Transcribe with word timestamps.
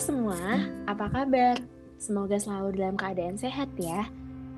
semua, 0.00 0.64
apa 0.88 1.12
kabar? 1.12 1.60
Semoga 2.00 2.40
selalu 2.40 2.72
dalam 2.80 2.96
keadaan 2.96 3.36
sehat 3.36 3.68
ya. 3.76 4.08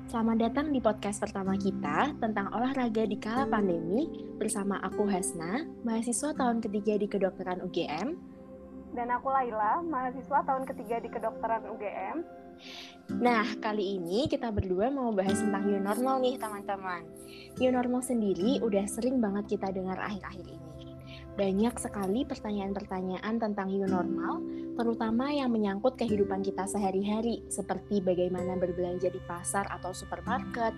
Selamat 0.07 0.39
datang 0.39 0.71
di 0.71 0.79
podcast 0.79 1.19
pertama 1.19 1.59
kita 1.59 2.15
tentang 2.15 2.47
olahraga 2.55 3.03
di 3.03 3.19
kala 3.19 3.43
pandemi 3.51 4.07
bersama 4.39 4.79
aku 4.79 5.03
Hasna, 5.03 5.67
mahasiswa 5.83 6.31
tahun 6.31 6.63
ketiga 6.63 6.95
di 6.95 7.11
kedokteran 7.11 7.59
UGM. 7.59 8.15
Dan 8.95 9.11
aku 9.11 9.27
Laila, 9.35 9.83
mahasiswa 9.83 10.47
tahun 10.47 10.63
ketiga 10.63 11.03
di 11.03 11.11
kedokteran 11.11 11.67
UGM. 11.75 12.17
Nah, 13.19 13.43
kali 13.59 13.99
ini 13.99 14.31
kita 14.31 14.47
berdua 14.47 14.95
mau 14.95 15.11
bahas 15.11 15.43
tentang 15.43 15.67
new 15.67 15.81
normal 15.83 16.23
nih 16.23 16.39
teman-teman. 16.39 17.03
New 17.59 17.71
normal 17.75 17.99
sendiri 17.99 18.63
udah 18.63 18.87
sering 18.87 19.19
banget 19.19 19.59
kita 19.59 19.75
dengar 19.75 19.99
akhir-akhir 19.99 20.47
ini. 20.47 20.82
Banyak 21.33 21.81
sekali 21.81 22.29
pertanyaan-pertanyaan 22.29 23.41
tentang 23.41 23.73
new 23.73 23.89
normal, 23.89 24.37
terutama 24.77 25.33
yang 25.33 25.49
menyangkut 25.49 25.97
kehidupan 25.97 26.45
kita 26.45 26.69
sehari-hari, 26.69 27.41
seperti 27.49 28.05
bagaimana 28.05 28.53
berbelanja 28.53 29.09
di 29.09 29.17
pasar 29.25 29.65
atau 29.73 29.89
supermarket, 29.97 30.77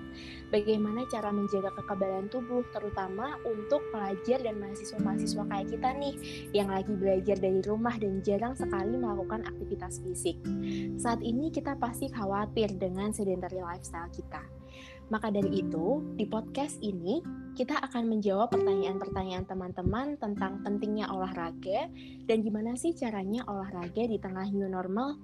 bagaimana 0.55 1.03
cara 1.11 1.35
menjaga 1.35 1.75
kekebalan 1.75 2.31
tubuh, 2.31 2.63
terutama 2.71 3.35
untuk 3.43 3.83
pelajar 3.91 4.47
dan 4.47 4.55
mahasiswa-mahasiswa 4.63 5.43
kayak 5.43 5.67
kita 5.75 5.89
nih, 5.99 6.15
yang 6.55 6.71
lagi 6.71 6.95
belajar 6.95 7.35
dari 7.35 7.59
rumah 7.59 7.99
dan 7.99 8.23
jarang 8.23 8.55
sekali 8.55 8.95
melakukan 8.95 9.43
aktivitas 9.43 9.99
fisik. 10.07 10.39
Saat 10.95 11.19
ini 11.19 11.51
kita 11.51 11.75
pasti 11.75 12.07
khawatir 12.07 12.71
dengan 12.79 13.11
sedentary 13.11 13.59
lifestyle 13.59 14.07
kita. 14.07 14.64
Maka 15.13 15.29
dari 15.29 15.61
itu, 15.61 16.01
di 16.17 16.25
podcast 16.25 16.81
ini 16.81 17.21
kita 17.53 17.77
akan 17.77 18.09
menjawab 18.11 18.51
pertanyaan-pertanyaan 18.51 19.45
teman-teman 19.47 20.17
tentang 20.17 20.59
pentingnya 20.65 21.07
olahraga 21.07 21.87
dan 22.27 22.37
gimana 22.43 22.75
sih 22.75 22.91
caranya 22.97 23.45
olahraga 23.47 24.03
di 24.09 24.17
tengah 24.19 24.49
new 24.51 24.67
normal. 24.67 25.15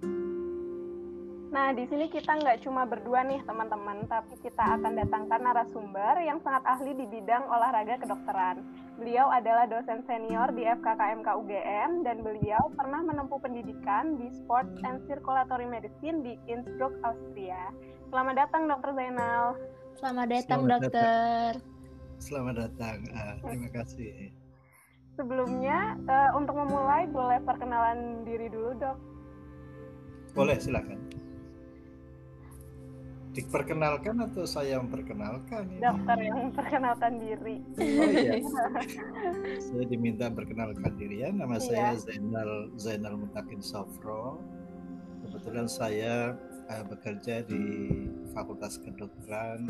Nah, 1.52 1.76
di 1.76 1.84
sini 1.92 2.08
kita 2.08 2.40
nggak 2.40 2.64
cuma 2.64 2.88
berdua 2.88 3.28
nih 3.28 3.44
teman-teman, 3.44 4.08
tapi 4.08 4.40
kita 4.40 4.80
akan 4.80 4.96
datangkan 4.96 5.44
narasumber 5.44 6.24
yang 6.24 6.40
sangat 6.40 6.64
ahli 6.64 6.96
di 6.96 7.04
bidang 7.12 7.44
olahraga 7.44 8.00
kedokteran. 8.00 8.64
Beliau 8.96 9.28
adalah 9.28 9.68
dosen 9.68 10.00
senior 10.08 10.56
di 10.56 10.64
FKKMK 10.64 11.28
UGM 11.28 12.08
dan 12.08 12.24
beliau 12.24 12.72
pernah 12.80 13.04
menempuh 13.04 13.44
pendidikan 13.44 14.16
di 14.16 14.32
Sports 14.32 14.80
and 14.88 15.04
Circulatory 15.12 15.68
Medicine 15.68 16.24
di 16.24 16.40
Innsbruck, 16.48 16.96
Austria. 17.04 17.68
Selamat 18.12 18.36
datang, 18.44 18.68
Dr. 18.68 18.92
Zainal. 18.92 19.46
Selamat 19.96 20.28
datang, 20.28 20.60
Selamat 20.60 20.72
dokter. 20.84 21.52
Datang. 21.56 22.20
Selamat 22.20 22.56
datang. 22.60 22.98
Uh, 23.08 23.36
terima 23.40 23.70
kasih. 23.72 24.16
Sebelumnya, 25.16 25.80
uh, 26.12 26.30
untuk 26.36 26.60
memulai, 26.60 27.08
boleh 27.08 27.40
perkenalan 27.48 28.28
diri 28.28 28.52
dulu, 28.52 28.76
dok. 28.76 29.00
Boleh, 30.36 30.60
silakan. 30.60 31.00
Diperkenalkan 33.32 34.20
atau 34.28 34.44
saya 34.44 34.84
memperkenalkan? 34.84 35.72
Ini? 35.72 35.80
Dokter 35.80 36.18
yang 36.20 36.52
memperkenalkan 36.52 37.14
diri. 37.16 37.64
Oh 37.80 38.12
iya. 38.12 38.44
saya 39.72 39.86
diminta 39.88 40.28
memperkenalkan 40.28 41.00
diri 41.00 41.24
ya. 41.24 41.32
Nama 41.32 41.56
iya. 41.56 41.64
saya 41.64 41.88
Zainal 41.96 42.76
Zainal 42.76 43.16
Mutakin 43.16 43.64
Sofro. 43.64 44.44
Kebetulan 45.24 45.72
saya 45.72 46.36
uh, 46.72 46.84
bekerja 46.88 47.44
di 47.44 47.92
Fakultas 48.32 48.80
Kedokteran, 48.80 49.68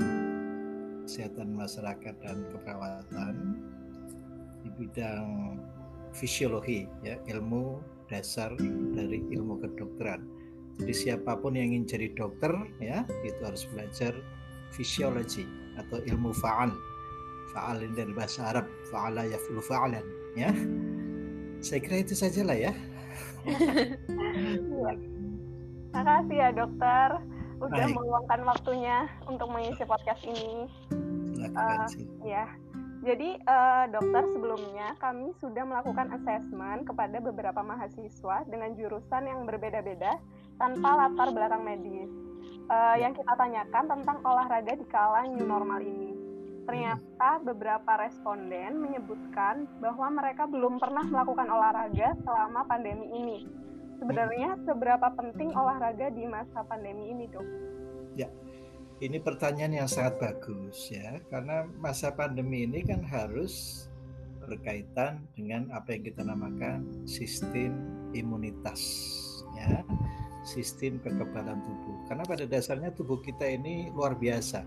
Kesehatan 1.09 1.57
Masyarakat 1.57 2.15
dan 2.21 2.45
Keperawatan 2.53 3.35
di 4.61 4.69
bidang 4.77 5.57
fisiologi, 6.13 6.85
ya 7.01 7.17
ilmu 7.25 7.81
dasar 8.05 8.53
dari 8.93 9.23
ilmu 9.33 9.57
kedokteran. 9.63 10.21
Jadi 10.77 10.93
siapa 10.93 11.39
pun 11.39 11.57
yang 11.57 11.73
ingin 11.73 11.89
jadi 11.89 12.07
dokter, 12.13 12.53
ya 12.77 13.01
itu 13.25 13.41
harus 13.41 13.65
belajar 13.73 14.13
fisiologi 14.69 15.47
atau 15.81 15.97
ilmu 16.05 16.31
fa'al. 16.37 16.71
Fa'alin 17.51 17.91
dari 17.97 18.13
bahasa 18.15 18.55
Arab, 18.55 18.67
fa'ala 18.93 19.27
yaflu 19.27 19.59
fa'alan, 19.59 20.05
ya. 20.39 20.51
Saya 21.59 21.79
kira 21.83 22.01
itu 22.01 22.15
sajalah 22.15 22.57
ya. 22.57 22.73
Terima 25.91 26.23
kasih 26.23 26.37
ya 26.39 26.49
dokter 26.55 27.09
udah 27.59 27.83
Baik. 27.83 27.95
meluangkan 27.99 28.41
waktunya 28.47 28.97
untuk 29.27 29.51
mengisi 29.51 29.83
podcast 29.83 30.23
ini. 30.23 30.71
uh, 31.51 31.83
ya. 32.23 32.47
Jadi 33.03 33.35
uh, 33.43 33.91
dokter 33.91 34.23
sebelumnya 34.31 34.95
kami 35.03 35.35
sudah 35.43 35.67
melakukan 35.67 36.15
assessment 36.15 36.87
kepada 36.87 37.19
beberapa 37.19 37.59
mahasiswa 37.59 38.47
dengan 38.47 38.71
jurusan 38.79 39.27
yang 39.27 39.43
berbeda-beda 39.43 40.15
tanpa 40.55 40.89
latar 40.95 41.35
belakang 41.35 41.67
medis. 41.67 42.07
Uh, 42.71 42.95
yang 42.95 43.11
kita 43.11 43.35
tanyakan 43.35 43.91
tentang 43.91 44.23
olahraga 44.23 44.71
di 44.79 44.87
kala 44.87 45.27
new 45.27 45.43
normal 45.43 45.83
ini. 45.83 46.15
Ternyata 46.63 47.43
beberapa 47.43 47.99
responden 47.99 48.79
menyebutkan 48.79 49.67
bahwa 49.83 50.07
mereka 50.07 50.47
belum 50.47 50.79
pernah 50.79 51.03
melakukan 51.03 51.51
olahraga 51.51 52.15
selama 52.23 52.63
pandemi 52.63 53.11
ini 53.11 53.39
sebenarnya 54.01 54.57
seberapa 54.65 55.13
penting 55.13 55.53
olahraga 55.53 56.09
di 56.09 56.25
masa 56.25 56.65
pandemi 56.65 57.13
ini, 57.13 57.29
dok? 57.29 57.45
Ya, 58.17 58.27
ini 58.97 59.21
pertanyaan 59.21 59.85
yang 59.85 59.89
sangat 59.89 60.17
bagus 60.17 60.89
ya, 60.89 61.21
karena 61.29 61.69
masa 61.77 62.09
pandemi 62.09 62.65
ini 62.65 62.81
kan 62.81 63.05
harus 63.05 63.85
berkaitan 64.41 65.21
dengan 65.37 65.69
apa 65.69 65.93
yang 65.93 66.01
kita 66.01 66.25
namakan 66.25 67.05
sistem 67.05 67.77
imunitas, 68.17 68.81
ya, 69.53 69.85
sistem 70.41 70.97
kekebalan 71.05 71.61
tubuh. 71.61 71.97
Karena 72.09 72.25
pada 72.25 72.49
dasarnya 72.49 72.89
tubuh 72.89 73.21
kita 73.21 73.45
ini 73.45 73.93
luar 73.93 74.17
biasa, 74.17 74.65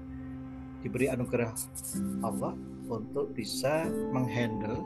diberi 0.86 1.10
anugerah 1.10 1.50
Allah 2.22 2.54
untuk 2.86 3.34
bisa 3.34 3.90
menghandle 4.14 4.78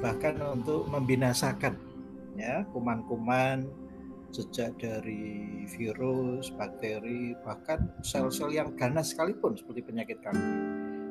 bahkan 0.00 0.38
untuk 0.40 0.88
membinasakan 0.88 1.76
ya 2.38 2.64
kuman-kuman 2.72 3.68
sejak 4.32 4.80
dari 4.80 5.64
virus, 5.76 6.48
bakteri, 6.56 7.36
bahkan 7.44 7.92
sel-sel 8.00 8.48
yang 8.50 8.72
ganas 8.80 9.12
sekalipun 9.12 9.54
seperti 9.54 9.84
penyakit 9.84 10.18
kanker. 10.24 10.56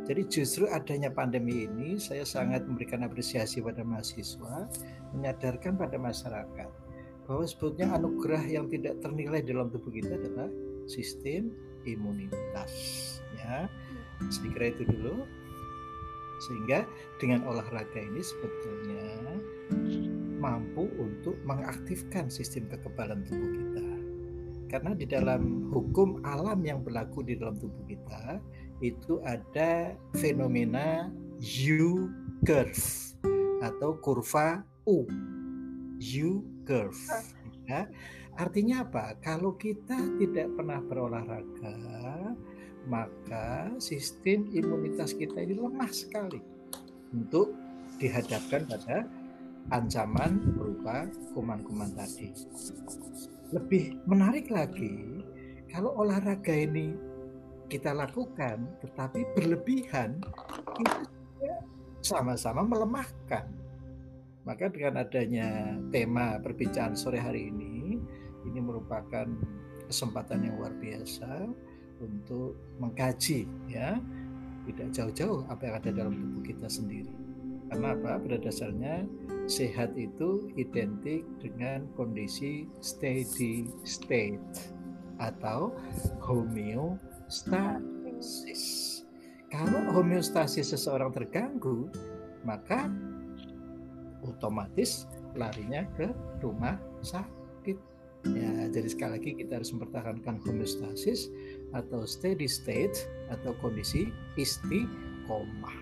Jadi 0.01 0.21
justru 0.27 0.65
adanya 0.65 1.13
pandemi 1.13 1.69
ini 1.69 2.01
saya 2.01 2.25
sangat 2.25 2.65
memberikan 2.65 3.05
apresiasi 3.05 3.61
pada 3.61 3.85
mahasiswa, 3.85 4.65
menyadarkan 5.13 5.77
pada 5.77 6.01
masyarakat 6.01 6.69
bahwa 7.29 7.45
sebetulnya 7.45 7.93
anugerah 7.95 8.43
yang 8.49 8.65
tidak 8.67 8.97
ternilai 8.99 9.45
dalam 9.45 9.69
tubuh 9.69 9.93
kita 9.93 10.17
adalah 10.17 10.49
sistem 10.89 11.53
imunitas. 11.85 12.73
Ya, 13.37 13.69
saya 14.27 14.73
itu 14.73 14.83
dulu. 14.89 15.23
Sehingga 16.41 16.89
dengan 17.21 17.45
olahraga 17.45 18.01
ini 18.01 18.25
sebetulnya 18.25 19.05
mampu 20.41 20.89
untuk 20.97 21.37
mengaktifkan 21.45 22.27
sistem 22.33 22.65
kekebalan 22.73 23.21
tubuh 23.29 23.49
kita. 23.53 23.89
Karena 24.71 24.91
di 24.97 25.05
dalam 25.05 25.69
hukum 25.69 26.25
alam 26.25 26.63
yang 26.65 26.81
berlaku 26.81 27.21
di 27.21 27.37
dalam 27.37 27.59
tubuh 27.61 27.85
kita 27.85 28.41
itu 28.81 29.21
ada 29.21 29.93
fenomena 30.17 31.13
U 31.69 32.09
curve 32.41 33.13
atau 33.61 33.93
kurva 34.01 34.65
U. 34.89 35.05
U 36.01 36.29
curve. 36.65 37.01
Ya. 37.69 37.85
Artinya 38.39 38.87
apa? 38.87 39.19
Kalau 39.21 39.53
kita 39.59 39.99
tidak 40.17 40.49
pernah 40.57 40.81
berolahraga, 40.81 41.77
maka 42.89 43.75
sistem 43.77 44.49
imunitas 44.49 45.13
kita 45.13 45.45
ini 45.45 45.59
lemah 45.59 45.91
sekali 45.91 46.41
untuk 47.13 47.53
dihadapkan 48.01 48.65
pada 48.65 49.05
ancaman 49.69 50.41
berupa 50.57 51.05
kuman-kuman 51.37 51.93
tadi. 51.93 52.33
Lebih 53.53 54.01
menarik 54.09 54.49
lagi, 54.49 55.21
kalau 55.69 55.93
olahraga 56.01 56.55
ini 56.55 56.95
kita 57.71 57.95
lakukan 57.95 58.67
tetapi 58.83 59.23
berlebihan, 59.37 60.19
kita 60.75 61.07
sama-sama 62.01 62.65
melemahkan. 62.65 63.45
Maka 64.41 64.73
dengan 64.73 65.05
adanya 65.05 65.77
tema 65.93 66.41
perbincangan 66.41 66.97
sore 66.97 67.21
hari 67.21 67.53
ini, 67.53 68.01
ini 68.49 68.59
merupakan 68.59 69.29
kesempatan 69.85 70.49
yang 70.49 70.57
luar 70.57 70.73
biasa 70.81 71.45
untuk 72.01 72.57
mengkaji 72.81 73.45
ya 73.69 74.01
tidak 74.65 74.87
jauh-jauh 74.93 75.45
apa 75.45 75.61
yang 75.69 75.75
ada 75.77 75.89
dalam 75.93 76.13
tubuh 76.17 76.41
kita 76.41 76.65
sendiri. 76.65 77.20
Karena 77.71 77.95
apa? 77.95 78.19
Pada 78.19 78.35
dasarnya 78.35 79.07
sehat 79.47 79.95
itu 79.95 80.51
identik 80.59 81.23
dengan 81.39 81.87
kondisi 81.95 82.67
steady 82.83 83.71
state 83.87 84.75
atau 85.23 85.71
homeostasis. 86.19 87.31
Kalau 89.47 89.95
homeostasis 89.95 90.75
seseorang 90.75 91.15
terganggu, 91.15 91.87
maka 92.43 92.91
otomatis 94.27 95.07
larinya 95.39 95.87
ke 95.95 96.11
rumah 96.43 96.75
sakit. 96.99 97.79
Ya, 98.27 98.69
jadi 98.69 98.85
sekali 98.91 99.11
lagi 99.17 99.31
kita 99.33 99.63
harus 99.63 99.71
mempertahankan 99.73 100.43
homeostasis 100.43 101.31
atau 101.73 102.03
steady 102.03 102.51
state 102.51 103.07
atau 103.31 103.55
kondisi 103.63 104.11
istiqomah. 104.37 105.77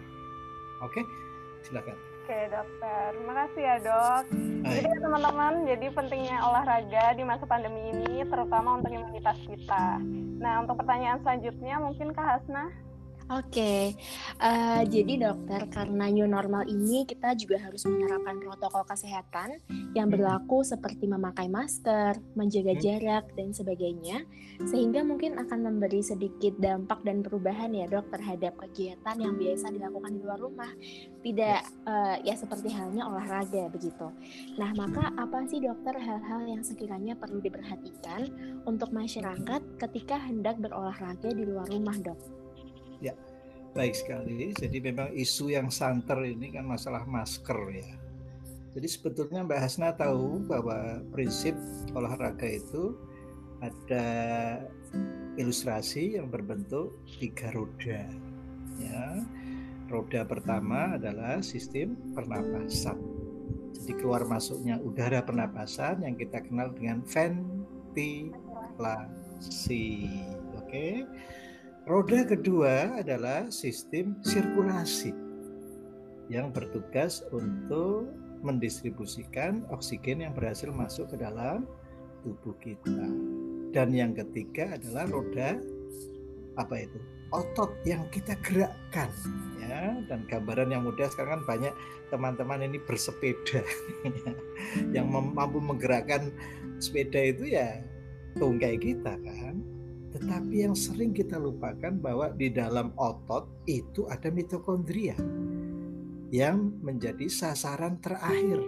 Oke, 0.80 1.04
silakan. 1.70 1.96
Oke 2.30 2.40
dokter, 2.54 3.06
terima 3.18 3.34
kasih 3.42 3.62
ya 3.66 3.76
dok. 3.82 4.24
Jadi 4.70 4.90
teman-teman, 5.02 5.54
jadi 5.66 5.88
pentingnya 5.90 6.38
olahraga 6.46 7.06
di 7.18 7.24
masa 7.26 7.46
pandemi 7.50 7.90
ini, 7.90 8.22
terutama 8.30 8.78
untuk 8.78 8.94
imunitas 8.94 9.34
kita. 9.50 9.98
Nah 10.38 10.62
untuk 10.62 10.78
pertanyaan 10.78 11.18
selanjutnya 11.26 11.82
mungkin 11.82 12.14
Kak 12.14 12.26
Hasna. 12.26 12.70
Oke, 13.30 13.94
uh, 14.42 14.82
jadi 14.90 15.30
dokter, 15.30 15.62
karena 15.70 16.10
new 16.10 16.26
normal 16.26 16.66
ini 16.66 17.06
kita 17.06 17.38
juga 17.38 17.62
harus 17.62 17.86
menerapkan 17.86 18.42
protokol 18.42 18.82
kesehatan 18.90 19.62
yang 19.94 20.10
berlaku 20.10 20.66
seperti 20.66 21.06
memakai 21.06 21.46
masker, 21.46 22.18
menjaga 22.34 22.74
hmm. 22.74 22.82
jarak, 22.82 23.30
dan 23.38 23.54
sebagainya, 23.54 24.26
sehingga 24.66 25.06
mungkin 25.06 25.38
akan 25.38 25.62
memberi 25.62 26.02
sedikit 26.02 26.58
dampak 26.58 27.06
dan 27.06 27.22
perubahan 27.22 27.70
ya 27.70 27.86
dok 27.86 28.10
terhadap 28.10 28.58
kegiatan 28.66 29.16
yang 29.22 29.38
biasa 29.38 29.78
dilakukan 29.78 30.10
di 30.10 30.20
luar 30.26 30.40
rumah, 30.42 30.72
tidak 31.22 31.70
uh, 31.86 32.18
ya 32.26 32.34
seperti 32.34 32.74
halnya 32.74 33.06
olahraga 33.06 33.70
begitu. 33.70 34.10
Nah, 34.58 34.74
maka 34.74 35.14
apa 35.22 35.46
sih 35.46 35.62
dokter 35.62 36.02
hal-hal 36.02 36.50
yang 36.50 36.66
sekiranya 36.66 37.14
perlu 37.14 37.38
diperhatikan 37.46 38.26
untuk 38.66 38.90
masyarakat 38.90 39.62
ketika 39.78 40.18
hendak 40.18 40.58
berolahraga 40.58 41.30
di 41.30 41.46
luar 41.46 41.70
rumah 41.70 41.94
dok? 42.02 42.39
Ya, 43.00 43.16
baik 43.74 43.96
sekali. 43.96 44.52
Jadi 44.56 44.78
memang 44.84 45.12
isu 45.16 45.52
yang 45.56 45.72
santer 45.72 46.20
ini 46.28 46.52
kan 46.52 46.68
masalah 46.68 47.08
masker 47.08 47.60
ya. 47.72 47.96
Jadi 48.76 48.88
sebetulnya 48.88 49.42
Mbak 49.44 49.60
Hasna 49.60 49.90
tahu 49.98 50.46
bahwa 50.46 51.02
prinsip 51.10 51.58
olahraga 51.98 52.46
itu 52.46 52.94
ada 53.60 54.08
ilustrasi 55.36 56.16
yang 56.20 56.30
berbentuk 56.30 56.94
tiga 57.20 57.52
roda. 57.52 58.06
Ya, 58.80 59.26
roda 59.92 60.24
pertama 60.24 60.96
adalah 60.96 61.42
sistem 61.44 61.98
pernapasan. 62.14 62.96
Jadi 63.74 63.92
keluar 64.00 64.24
masuknya 64.28 64.78
udara 64.80 65.24
pernapasan 65.26 66.04
yang 66.06 66.16
kita 66.16 66.40
kenal 66.46 66.72
dengan 66.72 67.02
ventilasi. 67.04 68.38
Oke. 70.62 71.04
Roda 71.90 72.22
kedua 72.22 73.02
adalah 73.02 73.50
sistem 73.50 74.14
sirkulasi 74.22 75.10
yang 76.30 76.54
bertugas 76.54 77.26
untuk 77.34 78.14
mendistribusikan 78.46 79.66
oksigen 79.74 80.22
yang 80.22 80.38
berhasil 80.38 80.70
masuk 80.70 81.10
ke 81.10 81.18
dalam 81.18 81.66
tubuh 82.22 82.54
kita. 82.62 83.10
Dan 83.74 83.90
yang 83.98 84.14
ketiga 84.14 84.78
adalah 84.78 85.10
roda 85.10 85.58
apa 86.62 86.78
itu? 86.78 87.02
Otot 87.34 87.74
yang 87.90 88.06
kita 88.14 88.38
gerakkan 88.46 89.10
ya. 89.58 89.98
Dan 90.06 90.30
gambaran 90.30 90.70
yang 90.70 90.86
mudah 90.86 91.10
sekarang 91.10 91.42
kan 91.42 91.58
banyak 91.58 91.74
teman-teman 92.14 92.70
ini 92.70 92.78
bersepeda 92.86 93.66
yang 94.94 95.10
mampu 95.10 95.58
menggerakkan 95.58 96.30
sepeda 96.78 97.34
itu 97.34 97.58
ya 97.58 97.82
tunggai 98.38 98.78
kita 98.78 99.18
kan 99.26 99.79
tetapi 100.20 100.68
yang 100.68 100.76
sering 100.76 101.16
kita 101.16 101.40
lupakan 101.40 101.96
bahwa 101.96 102.28
di 102.36 102.52
dalam 102.52 102.92
otot 103.00 103.48
itu 103.72 104.04
ada 104.12 104.28
mitokondria 104.28 105.16
yang 106.30 106.76
menjadi 106.84 107.26
sasaran 107.32 107.98
terakhir 108.04 108.60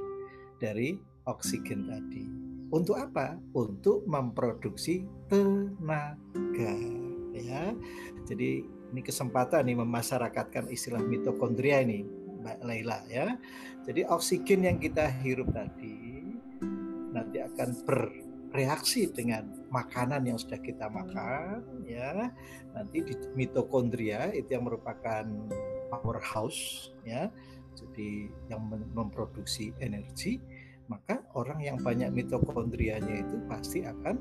dari 0.57 0.95
oksigen 1.27 1.91
tadi. 1.91 2.25
Untuk 2.71 2.95
apa? 2.95 3.35
Untuk 3.51 4.07
memproduksi 4.07 5.03
tenaga. 5.27 6.75
Ya, 7.35 7.75
jadi 8.27 8.63
ini 8.63 9.01
kesempatan 9.03 9.67
nih 9.67 9.79
memasyarakatkan 9.79 10.71
istilah 10.71 11.03
mitokondria 11.03 11.83
ini, 11.83 12.07
Mbak 12.43 12.59
Laila 12.63 12.99
ya. 13.07 13.35
Jadi 13.87 14.07
oksigen 14.07 14.67
yang 14.67 14.77
kita 14.79 15.07
hirup 15.19 15.51
tadi 15.51 16.23
nanti 17.11 17.43
akan 17.43 17.69
ber 17.83 18.30
reaksi 18.51 19.07
dengan 19.07 19.47
makanan 19.71 20.27
yang 20.27 20.37
sudah 20.39 20.59
kita 20.59 20.91
makan 20.91 21.63
ya. 21.87 22.31
Nanti 22.75 23.03
di 23.03 23.15
mitokondria 23.35 24.31
itu 24.35 24.51
yang 24.51 24.67
merupakan 24.67 25.23
powerhouse 25.91 26.91
ya. 27.07 27.31
Jadi 27.71 28.27
yang 28.51 28.67
memproduksi 28.91 29.71
energi 29.79 30.37
maka 30.91 31.23
orang 31.39 31.63
yang 31.63 31.79
banyak 31.79 32.11
mitokondrianya 32.11 33.23
itu 33.23 33.39
pasti 33.47 33.87
akan 33.87 34.19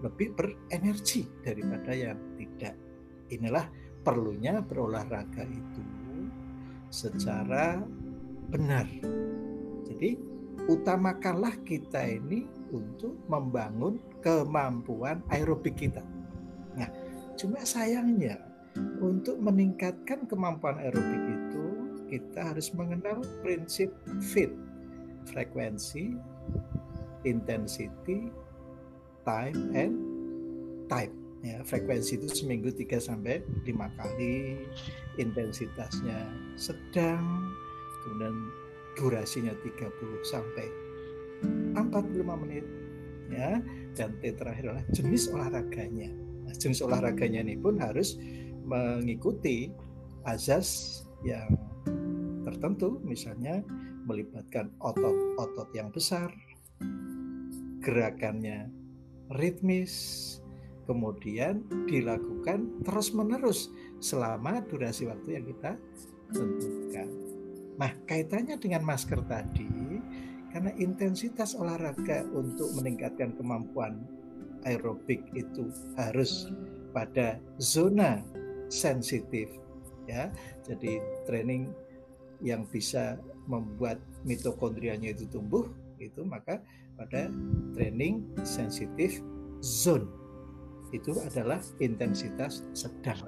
lebih 0.00 0.32
berenergi 0.32 1.28
daripada 1.44 1.92
yang 1.92 2.16
tidak. 2.40 2.72
Inilah 3.28 3.68
perlunya 4.00 4.64
berolahraga 4.64 5.44
itu 5.44 5.84
secara 6.88 7.84
benar. 8.48 8.88
Jadi 9.84 10.16
utamakanlah 10.68 11.60
kita 11.68 12.00
ini 12.00 12.48
untuk 12.74 13.14
membangun 13.30 14.02
kemampuan 14.18 15.22
aerobik 15.30 15.78
kita. 15.78 16.02
Nah, 16.74 16.90
cuma 17.38 17.62
sayangnya 17.62 18.42
untuk 18.98 19.38
meningkatkan 19.38 20.26
kemampuan 20.26 20.82
aerobik 20.82 21.22
itu 21.30 21.66
kita 22.10 22.50
harus 22.50 22.74
mengenal 22.74 23.22
prinsip 23.46 23.94
fit, 24.18 24.50
frekuensi, 25.30 26.18
intensity, 27.22 28.34
time, 29.22 29.58
and 29.72 29.94
type. 30.90 31.14
Ya, 31.44 31.60
frekuensi 31.60 32.16
itu 32.16 32.28
seminggu 32.32 32.72
3 32.72 32.96
sampai 32.96 33.44
5 33.68 34.00
kali, 34.00 34.64
intensitasnya 35.20 36.24
sedang, 36.56 37.52
kemudian 38.00 38.36
durasinya 38.96 39.52
30 39.60 40.24
sampai 40.24 40.66
45 41.42 42.42
menit 42.46 42.64
ya 43.32 43.58
dan 43.96 44.14
T 44.20 44.30
terakhir 44.34 44.70
adalah 44.70 44.86
jenis 44.92 45.32
olahraganya 45.32 46.10
nah, 46.46 46.54
jenis 46.54 46.80
olahraganya 46.84 47.40
ini 47.42 47.56
pun 47.58 47.80
harus 47.80 48.20
mengikuti 48.64 49.72
azas 50.24 51.02
yang 51.24 51.48
tertentu 52.44 53.00
misalnya 53.02 53.64
melibatkan 54.04 54.68
otot-otot 54.80 55.68
yang 55.72 55.88
besar 55.88 56.28
gerakannya 57.80 58.68
ritmis 59.32 59.92
kemudian 60.84 61.64
dilakukan 61.88 62.84
terus-menerus 62.84 63.72
selama 64.00 64.60
durasi 64.68 65.08
waktu 65.08 65.40
yang 65.40 65.44
kita 65.48 65.80
tentukan. 66.32 67.08
Nah, 67.74 67.92
kaitannya 68.06 68.56
dengan 68.60 68.86
masker 68.86 69.24
tadi, 69.26 69.98
karena 70.54 70.70
intensitas 70.78 71.58
olahraga 71.58 72.22
untuk 72.30 72.70
meningkatkan 72.78 73.34
kemampuan 73.34 74.06
aerobik 74.62 75.26
itu 75.34 75.66
harus 75.98 76.46
pada 76.94 77.42
zona 77.58 78.22
sensitif 78.70 79.50
ya. 80.06 80.30
Jadi 80.62 81.02
training 81.26 81.74
yang 82.38 82.70
bisa 82.70 83.18
membuat 83.50 83.98
mitokondrianya 84.22 85.10
itu 85.10 85.26
tumbuh 85.26 85.66
itu 85.98 86.22
maka 86.22 86.62
pada 86.94 87.26
training 87.74 88.22
sensitif 88.46 89.18
zone 89.58 90.06
itu 90.94 91.18
adalah 91.26 91.58
intensitas 91.82 92.62
sedang 92.78 93.18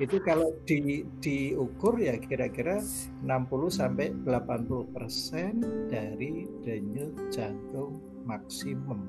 itu 0.00 0.16
kalau 0.24 0.56
di, 0.64 1.04
diukur 1.20 2.00
ya 2.00 2.16
kira-kira 2.16 2.80
60 2.80 3.28
sampai 3.68 4.16
80 4.24 4.96
persen 4.96 5.60
dari 5.92 6.48
denyut 6.64 7.28
jantung 7.28 8.00
maksimum. 8.24 9.04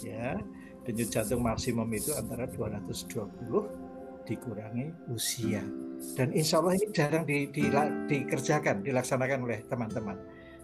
Ya 0.00 0.40
denyut 0.88 1.12
jantung 1.12 1.44
maksimum 1.44 1.84
itu 1.92 2.16
antara 2.16 2.48
220 2.48 4.24
dikurangi 4.24 5.12
usia. 5.12 5.60
Dan 6.16 6.32
insya 6.32 6.64
Allah 6.64 6.80
ini 6.80 6.88
jarang 6.96 7.28
di, 7.28 7.44
di, 7.52 7.68
dikerjakan 8.08 8.80
dilaksanakan 8.80 9.44
oleh 9.44 9.60
teman-teman. 9.68 10.16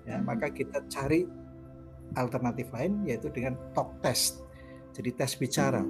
Ya 0.09 0.25
maka 0.25 0.49
kita 0.49 0.89
cari 0.89 1.29
alternatif 2.17 2.73
lain 2.73 3.05
yaitu 3.05 3.29
dengan 3.29 3.61
talk 3.77 3.93
test. 4.01 4.41
Jadi 4.97 5.13
tes 5.13 5.37
bicara. 5.37 5.85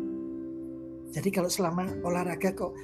Jadi 1.15 1.31
kalau 1.31 1.47
selama 1.47 1.87
olahraga 2.03 2.51
kok 2.51 2.75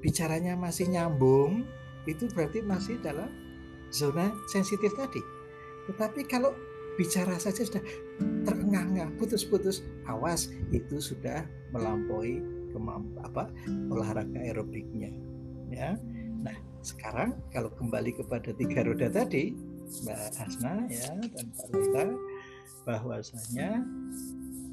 bicaranya 0.00 0.54
masih 0.54 0.90
nyambung, 0.90 1.66
itu 2.08 2.30
berarti 2.32 2.64
masih 2.64 2.96
dalam 3.04 3.28
zona 3.92 4.32
sensitif 4.48 4.92
tadi. 4.96 5.20
Tetapi 5.88 6.24
kalau 6.28 6.52
bicara 6.98 7.38
saja 7.38 7.62
sudah 7.62 7.84
terengah-engah, 8.42 9.14
putus-putus, 9.16 9.86
awas 10.10 10.50
itu 10.74 10.98
sudah 10.98 11.46
melampaui 11.70 12.42
kemampuan 12.74 13.24
apa 13.24 13.44
olahraga 13.88 14.38
aerobiknya. 14.40 15.14
Ya. 15.70 15.96
Nah, 16.42 16.56
sekarang 16.84 17.38
kalau 17.54 17.72
kembali 17.74 18.18
kepada 18.18 18.50
tiga 18.52 18.84
roda 18.84 19.08
tadi, 19.08 19.56
Mbak 20.04 20.20
Hasna 20.36 20.74
ya 20.92 21.16
dan 21.16 21.46
Pak 21.56 21.68
Lita 21.72 22.04
bahwasanya 22.84 23.70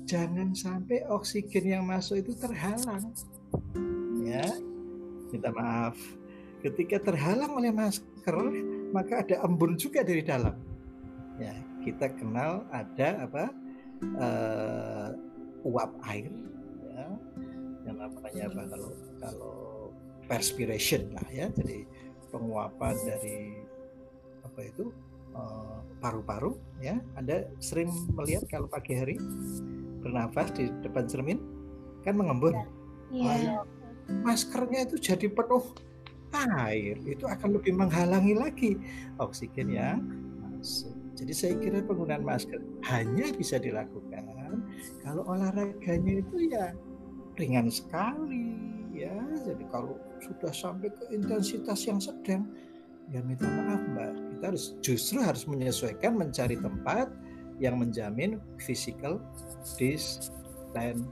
jangan 0.07 0.51
sampai 0.55 1.03
oksigen 1.07 1.65
yang 1.65 1.83
masuk 1.87 2.19
itu 2.23 2.33
terhalang. 2.35 3.11
Ya, 4.25 4.43
minta 5.35 5.51
maaf. 5.51 5.99
Ketika 6.63 7.03
terhalang 7.03 7.59
oleh 7.59 7.69
masker, 7.75 8.37
maka 8.95 9.21
ada 9.21 9.43
embun 9.43 9.75
juga 9.75 10.01
dari 10.01 10.23
dalam. 10.23 10.55
Ya, 11.35 11.51
kita 11.83 12.15
kenal 12.15 12.63
ada 12.71 13.27
apa 13.27 13.51
uh, 14.15 15.09
uap 15.67 15.91
air, 16.07 16.31
ya, 16.87 17.07
yang 17.83 17.97
namanya 17.99 18.43
apa 18.47 18.61
kalau 18.71 18.91
kalau 19.19 19.57
perspiration 20.25 21.11
lah 21.11 21.27
ya, 21.29 21.51
jadi 21.53 21.83
penguapan 22.31 22.95
dari 23.03 23.61
apa 24.41 24.59
itu 24.71 24.87
eh, 25.35 25.79
paru-paru 25.99 26.55
uh, 26.55 26.57
ya 26.79 26.95
anda 27.19 27.43
sering 27.59 27.91
melihat 28.15 28.47
kalau 28.47 28.71
pagi 28.71 28.95
hari 28.95 29.19
bernafas 29.99 30.53
di 30.55 30.71
depan 30.81 31.05
cermin 31.05 31.39
kan 32.07 32.15
mengembun. 32.15 32.55
Yeah. 33.11 33.65
Maskernya 34.25 34.85
itu 34.85 34.97
jadi 35.01 35.27
penuh 35.31 35.63
air, 36.35 36.99
itu 37.07 37.23
akan 37.23 37.55
lebih 37.55 37.71
menghalangi 37.71 38.35
lagi 38.35 38.71
oksigen 39.23 39.71
yang 39.71 40.03
masuk. 40.43 40.91
Jadi 41.15 41.31
saya 41.31 41.53
kira 41.55 41.79
penggunaan 41.79 42.27
masker 42.27 42.59
hanya 42.91 43.31
bisa 43.39 43.55
dilakukan 43.55 44.35
kalau 45.05 45.21
olahraganya 45.29 46.21
itu 46.21 46.49
ya 46.49 46.73
ringan 47.37 47.69
sekali 47.69 48.57
ya. 48.95 49.13
Jadi 49.45 49.63
kalau 49.69 49.99
sudah 50.23 50.51
sampai 50.53 50.89
ke 50.89 51.13
intensitas 51.13 51.85
yang 51.85 51.99
sedang 52.01 52.47
ya 53.13 53.21
minta 53.21 53.45
maaf 53.45 53.85
mbak 53.93 54.17
kita 54.33 54.45
harus 54.49 54.73
justru 54.81 55.21
harus 55.21 55.45
menyesuaikan 55.45 56.17
mencari 56.17 56.57
tempat 56.57 57.13
yang 57.61 57.77
menjamin 57.77 58.41
physical 58.57 59.21
distancing. 59.77 61.05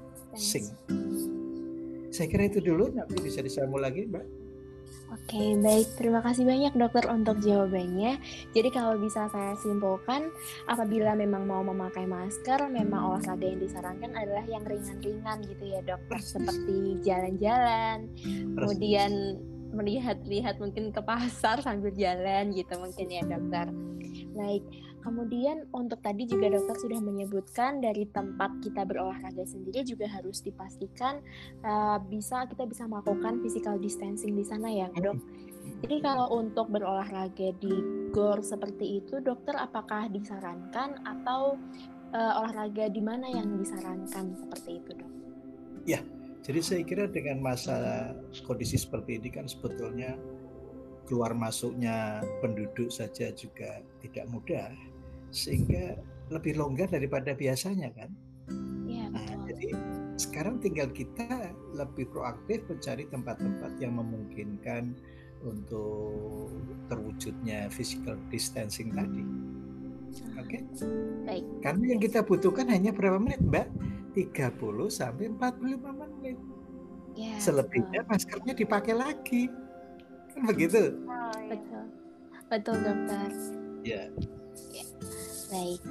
Saya 2.13 2.29
kira 2.29 2.45
itu 2.45 2.61
dulu, 2.61 2.93
nanti 2.93 3.17
bisa 3.17 3.41
disambung 3.41 3.81
lagi, 3.81 4.05
Mbak. 4.05 4.45
Oke, 5.13 5.57
baik. 5.61 5.87
Terima 5.97 6.21
kasih 6.25 6.45
banyak 6.45 6.73
dokter 6.73 7.05
untuk 7.09 7.37
jawabannya. 7.41 8.17
Jadi 8.53 8.69
kalau 8.73 8.97
bisa 8.97 9.29
saya 9.29 9.53
simpulkan, 9.61 10.29
apabila 10.65 11.17
memang 11.17 11.45
mau 11.45 11.61
memakai 11.61 12.05
masker, 12.05 12.69
memang 12.69 13.13
olahraga 13.13 13.45
yang 13.45 13.61
disarankan 13.61 14.13
adalah 14.13 14.45
yang 14.49 14.65
ringan-ringan 14.65 15.37
gitu 15.45 15.63
ya 15.69 15.81
dokter, 15.85 16.17
Persis. 16.17 16.33
seperti 16.37 17.01
jalan-jalan, 17.05 18.09
kemudian 18.57 19.41
melihat-lihat 19.73 20.61
mungkin 20.61 20.93
ke 20.93 21.01
pasar 21.01 21.61
sambil 21.65 21.93
jalan 21.97 22.53
gitu 22.53 22.73
mungkin 22.77 23.07
ya 23.09 23.21
dokter. 23.25 23.69
Baik, 24.33 24.65
Kemudian 25.03 25.67
untuk 25.75 25.99
tadi 25.99 26.23
juga 26.23 26.47
dokter 26.47 26.79
sudah 26.79 26.99
menyebutkan 27.03 27.83
dari 27.83 28.07
tempat 28.07 28.63
kita 28.63 28.87
berolahraga 28.87 29.43
sendiri 29.43 29.83
juga 29.83 30.07
harus 30.07 30.39
dipastikan 30.39 31.19
uh, 31.67 31.99
bisa 32.07 32.47
kita 32.47 32.63
bisa 32.63 32.87
melakukan 32.87 33.43
physical 33.43 33.75
distancing 33.75 34.31
di 34.31 34.47
sana 34.47 34.71
ya 34.71 34.87
dok. 34.95 35.19
Jadi 35.83 35.99
kalau 35.99 36.31
untuk 36.39 36.71
berolahraga 36.71 37.51
di 37.59 37.73
gor 38.15 38.39
seperti 38.39 39.03
itu 39.03 39.19
dokter 39.19 39.59
apakah 39.59 40.07
disarankan 40.07 41.03
atau 41.03 41.59
uh, 42.15 42.39
olahraga 42.39 42.87
di 42.87 43.03
mana 43.03 43.27
yang 43.27 43.59
disarankan 43.59 44.39
seperti 44.39 44.79
itu 44.79 44.91
dok? 44.95 45.11
Ya, 45.83 45.99
jadi 46.47 46.59
saya 46.63 46.81
kira 46.87 47.11
dengan 47.11 47.43
masa 47.43 48.11
kondisi 48.47 48.79
seperti 48.79 49.19
ini 49.19 49.27
kan 49.35 49.51
sebetulnya 49.51 50.15
keluar 51.03 51.35
masuknya 51.35 52.23
penduduk 52.39 52.87
saja 52.87 53.35
juga 53.35 53.83
tidak 53.99 54.23
mudah 54.31 54.71
sehingga 55.33 55.97
lebih 56.29 56.55
longgar 56.55 56.87
daripada 56.87 57.33
biasanya 57.33 57.89
kan. 57.97 58.13
Ya, 58.85 59.09
nah, 59.09 59.25
jadi 59.49 59.73
sekarang 60.21 60.61
tinggal 60.61 60.93
kita 60.93 61.51
lebih 61.73 62.07
proaktif 62.13 62.61
mencari 62.69 63.09
tempat-tempat 63.09 63.81
yang 63.81 63.97
memungkinkan 63.97 64.93
untuk 65.43 66.53
terwujudnya 66.87 67.67
physical 67.73 68.15
distancing 68.29 68.93
tadi. 68.93 69.23
Oke. 70.37 70.61
Okay? 70.61 70.61
Baik. 71.25 71.45
Karena 71.65 71.83
yang 71.97 72.01
kita 72.01 72.21
butuhkan 72.21 72.69
hanya 72.69 72.93
berapa 72.93 73.17
menit, 73.17 73.41
Mbak? 73.41 73.67
30 74.13 74.53
sampai 74.93 75.33
45 75.33 76.01
menit. 76.05 76.37
Ya, 77.17 77.33
Selebihnya 77.41 78.05
betul. 78.05 78.11
maskernya 78.13 78.53
dipakai 78.53 78.93
lagi. 78.93 79.43
Kan 80.33 80.41
begitu? 80.45 80.97
Betul. 81.49 81.85
Betul, 82.49 82.77
dokter. 82.85 83.29
Ya. 83.81 84.03
Baik, 85.53 85.81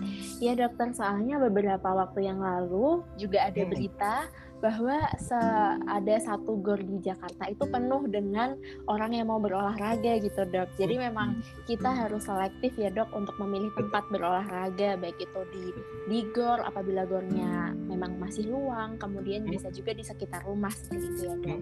ya 0.42 0.59
dokter 0.59 0.90
soalnya 0.90 1.38
beberapa 1.38 1.87
waktu 1.87 2.26
yang 2.26 2.42
lalu 2.42 3.07
juga 3.14 3.47
ada 3.47 3.62
berita 3.62 4.26
bahwa 4.59 4.95
se 5.19 5.38
ada 5.87 6.16
satu 6.23 6.59
gor 6.62 6.78
di 6.78 6.99
Jakarta 7.02 7.50
itu 7.50 7.66
penuh 7.66 8.07
dengan 8.11 8.54
orang 8.87 9.14
yang 9.14 9.31
mau 9.31 9.38
berolahraga 9.38 10.19
gitu 10.19 10.42
dok. 10.50 10.66
Jadi 10.78 10.99
memang 10.99 11.42
kita 11.71 11.90
harus 11.95 12.26
selektif 12.26 12.75
ya 12.78 12.90
dok 12.90 13.11
untuk 13.14 13.38
memilih 13.42 13.71
tempat 13.75 14.02
berolahraga 14.11 14.99
baik 14.99 15.19
itu 15.19 15.40
di 15.54 15.64
di 16.11 16.19
gor 16.35 16.62
apabila 16.62 17.07
gornya 17.07 17.71
memang 17.87 18.19
masih 18.19 18.50
luang, 18.50 18.99
kemudian 18.99 19.47
bisa 19.47 19.71
juga 19.71 19.95
di 19.95 20.02
sekitar 20.02 20.42
rumah 20.47 20.71
seperti 20.71 21.07
itu 21.07 21.23
ya 21.26 21.35
dok. 21.38 21.61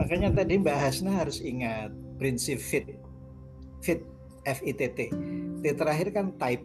Makanya 0.00 0.28
tadi 0.36 0.52
Mbak 0.56 0.76
Hasna 0.80 1.12
harus 1.20 1.40
ingat 1.44 1.92
prinsip 2.16 2.60
fit, 2.60 2.96
fit 3.84 4.00
F 4.48 4.60
I 4.64 4.72
T 4.72 4.88
T. 4.92 5.00
T 5.60 5.64
terakhir 5.76 6.12
kan 6.16 6.32
type 6.40 6.64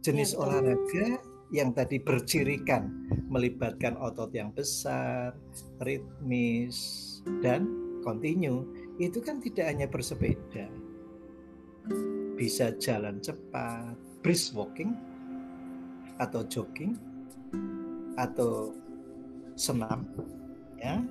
jenis 0.00 0.32
ya, 0.32 0.38
olahraga 0.40 1.20
yang 1.50 1.74
tadi 1.74 1.98
bercirikan 1.98 3.10
melibatkan 3.26 3.98
otot 3.98 4.30
yang 4.30 4.54
besar, 4.54 5.34
ritmis, 5.82 6.78
dan 7.42 7.66
kontinu 8.06 8.64
itu 9.02 9.18
kan 9.18 9.42
tidak 9.42 9.66
hanya 9.66 9.90
bersepeda, 9.90 10.70
bisa 12.38 12.70
jalan 12.78 13.18
cepat, 13.18 13.98
brisk 14.22 14.54
walking, 14.54 14.94
atau 16.22 16.46
jogging, 16.46 16.94
atau 18.14 18.72
senam, 19.58 20.06
ya. 20.78 21.02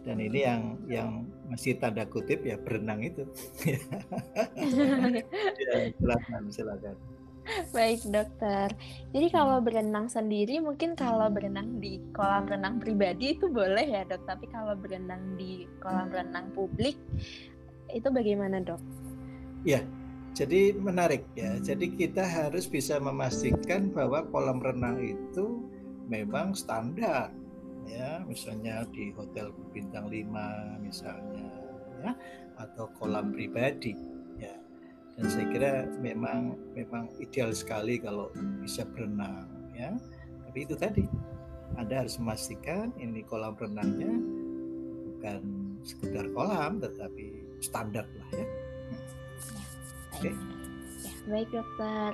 Dan 0.00 0.16
ini 0.16 0.40
yang 0.44 0.62
yang 0.88 1.10
masih 1.50 1.76
tanda 1.76 2.08
kutip 2.08 2.40
ya 2.46 2.56
berenang 2.56 3.04
itu. 3.04 3.28
ya, 5.60 5.92
silakan, 5.98 6.42
silakan. 6.48 6.96
Baik 7.74 8.06
dokter. 8.06 8.68
Jadi 9.10 9.26
kalau 9.32 9.58
berenang 9.58 10.06
sendiri 10.06 10.62
mungkin 10.62 10.94
kalau 10.94 11.26
berenang 11.32 11.82
di 11.82 11.98
kolam 12.14 12.46
renang 12.46 12.78
pribadi 12.78 13.34
itu 13.34 13.50
boleh 13.50 13.84
ya 13.84 14.06
dok. 14.06 14.22
Tapi 14.24 14.46
kalau 14.48 14.78
berenang 14.78 15.34
di 15.34 15.66
kolam 15.82 16.08
renang 16.12 16.52
publik 16.54 16.94
itu 17.90 18.08
bagaimana 18.08 18.62
dok? 18.62 18.78
Ya, 19.66 19.82
jadi 20.32 20.72
menarik 20.78 21.26
ya. 21.34 21.58
Jadi 21.58 21.92
kita 21.98 22.22
harus 22.22 22.70
bisa 22.70 23.02
memastikan 23.02 23.90
bahwa 23.90 24.24
kolam 24.30 24.62
renang 24.62 25.02
itu 25.02 25.66
memang 26.06 26.54
standar 26.54 27.34
ya, 27.90 28.22
misalnya 28.22 28.86
di 28.94 29.10
hotel 29.18 29.50
bintang 29.74 30.06
5 30.06 30.78
misalnya 30.78 31.48
ya 32.00 32.12
atau 32.60 32.88
kolam 32.96 33.34
pribadi 33.34 33.92
dan 35.20 35.28
saya 35.28 35.46
kira 35.52 35.72
memang 36.00 36.56
memang 36.72 37.12
ideal 37.20 37.52
sekali 37.52 38.00
kalau 38.00 38.32
bisa 38.64 38.88
berenang 38.88 39.44
ya. 39.76 39.92
Tapi 40.48 40.58
itu 40.64 40.72
tadi 40.80 41.04
anda 41.76 42.00
harus 42.00 42.16
memastikan 42.16 42.88
ini 42.96 43.20
kolam 43.28 43.52
renangnya 43.52 44.16
bukan 45.12 45.40
sekedar 45.84 46.24
kolam 46.32 46.80
tetapi 46.80 47.36
standar 47.60 48.08
lah 48.16 48.28
ya, 48.32 48.40
ya 48.40 48.46
oke. 50.08 50.20
Okay. 50.24 50.32
ya, 51.04 51.12
baik 51.28 51.48
dokter. 51.52 52.10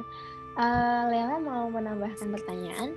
Uh, 0.56 1.02
Lela 1.12 1.36
mau 1.38 1.70
menambahkan 1.70 2.26
pertanyaan 2.32 2.90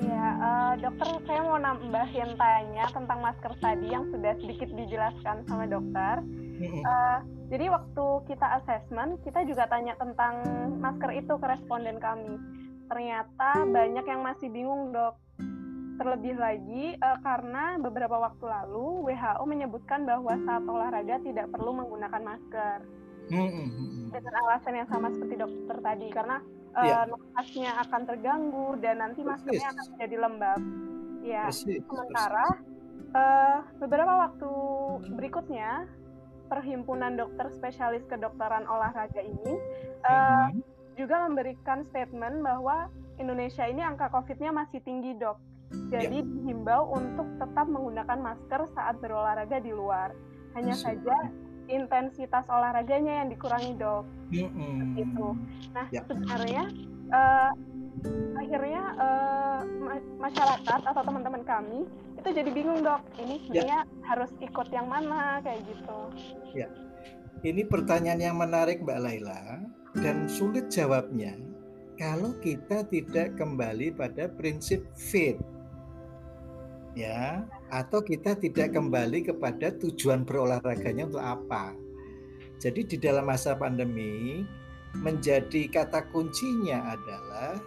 Iya, 0.00 0.26
uh, 0.40 0.72
dokter 0.80 1.08
saya 1.28 1.40
mau 1.44 1.60
nambahin 1.60 2.32
tanya 2.40 2.84
tentang 2.88 3.18
masker 3.20 3.52
tadi 3.60 3.92
yang 3.92 4.08
sudah 4.08 4.32
sedikit 4.40 4.68
dijelaskan 4.72 5.44
sama 5.44 5.68
dokter. 5.68 6.24
Uh, 6.60 7.18
jadi 7.52 7.72
waktu 7.72 8.06
kita 8.28 8.46
assessment, 8.60 9.20
kita 9.24 9.44
juga 9.44 9.68
tanya 9.68 9.96
tentang 9.96 10.44
masker 10.80 11.10
itu 11.20 11.32
ke 11.36 11.46
responden 11.48 12.00
kami. 12.00 12.36
Ternyata 12.88 13.64
banyak 13.68 14.04
yang 14.08 14.20
masih 14.24 14.48
bingung, 14.48 14.92
dok. 14.92 15.20
Terlebih 16.00 16.40
lagi 16.40 16.96
uh, 16.96 17.18
karena 17.20 17.76
beberapa 17.76 18.16
waktu 18.16 18.44
lalu 18.48 19.12
WHO 19.12 19.44
menyebutkan 19.44 20.08
bahwa 20.08 20.32
saat 20.48 20.64
olahraga 20.64 21.20
tidak 21.20 21.52
perlu 21.52 21.76
menggunakan 21.76 22.24
masker. 22.24 22.99
Dengan 24.10 24.34
alasan 24.46 24.74
yang 24.74 24.88
sama 24.90 25.08
seperti 25.14 25.34
dokter 25.38 25.76
tadi, 25.78 26.06
karena 26.10 26.36
uh, 26.74 26.84
yeah. 26.84 27.06
nafasnya 27.06 27.70
akan 27.86 28.02
terganggu 28.06 28.68
dan 28.82 28.96
nanti 28.98 29.20
maskernya 29.22 29.70
akan 29.70 29.86
menjadi 29.94 30.16
lembab. 30.18 30.60
Ya, 31.20 31.44
sementara 31.52 32.46
uh, 33.12 33.58
beberapa 33.78 34.12
waktu 34.28 34.50
berikutnya 35.14 35.84
Perhimpunan 36.50 37.14
Dokter 37.14 37.46
Spesialis 37.54 38.02
Kedokteran 38.10 38.66
Olahraga 38.66 39.22
ini 39.22 39.54
uh, 40.02 40.50
juga 40.98 41.22
memberikan 41.30 41.86
statement 41.94 42.42
bahwa 42.42 42.90
Indonesia 43.22 43.62
ini 43.68 43.84
angka 43.84 44.10
COVID-nya 44.10 44.50
masih 44.50 44.82
tinggi 44.82 45.14
dok. 45.14 45.38
Jadi 45.70 46.18
ya. 46.18 46.26
dihimbau 46.26 46.90
untuk 46.90 47.30
tetap 47.38 47.70
menggunakan 47.70 48.18
masker 48.18 48.66
saat 48.74 48.98
berolahraga 48.98 49.62
di 49.62 49.70
luar. 49.70 50.10
Hanya 50.58 50.74
saja 50.74 51.30
intensitas 51.70 52.44
olahraganya 52.50 53.24
yang 53.24 53.28
dikurangi 53.30 53.78
dok. 53.78 54.04
Mm-hmm. 54.34 54.98
Itu. 54.98 55.28
Nah 55.72 55.86
ya. 55.94 56.02
sebenarnya 56.04 56.64
uh, 57.14 57.50
akhirnya 58.36 58.82
uh, 58.98 59.60
masyarakat 60.18 60.80
atau 60.84 61.02
teman-teman 61.06 61.42
kami 61.46 61.86
itu 62.18 62.28
jadi 62.28 62.50
bingung 62.50 62.82
dok. 62.82 63.00
Ini 63.16 63.34
ya. 63.38 63.42
sebenarnya 63.46 63.80
ya. 63.86 64.04
harus 64.10 64.30
ikut 64.42 64.68
yang 64.74 64.86
mana 64.90 65.38
kayak 65.46 65.62
gitu. 65.64 66.00
Ya. 66.52 66.68
Ini 67.40 67.64
pertanyaan 67.64 68.20
yang 68.20 68.36
menarik 68.36 68.84
Mbak 68.84 69.00
Laila 69.00 69.64
dan 69.96 70.28
sulit 70.28 70.68
jawabnya 70.68 71.32
kalau 72.00 72.32
kita 72.40 72.84
tidak 72.88 73.36
kembali 73.36 73.92
pada 73.92 74.28
prinsip 74.32 74.80
fit 74.96 75.36
ya 76.96 77.44
atau 77.70 78.02
kita 78.02 78.34
tidak 78.36 78.74
kembali 78.74 79.30
kepada 79.30 79.70
tujuan 79.78 80.26
berolahraganya 80.26 81.06
untuk 81.06 81.22
apa. 81.22 81.72
Jadi 82.60 82.84
di 82.84 82.96
dalam 83.00 83.24
masa 83.24 83.56
pandemi 83.56 84.44
menjadi 84.98 85.70
kata 85.70 86.10
kuncinya 86.10 86.98
adalah 86.98 87.62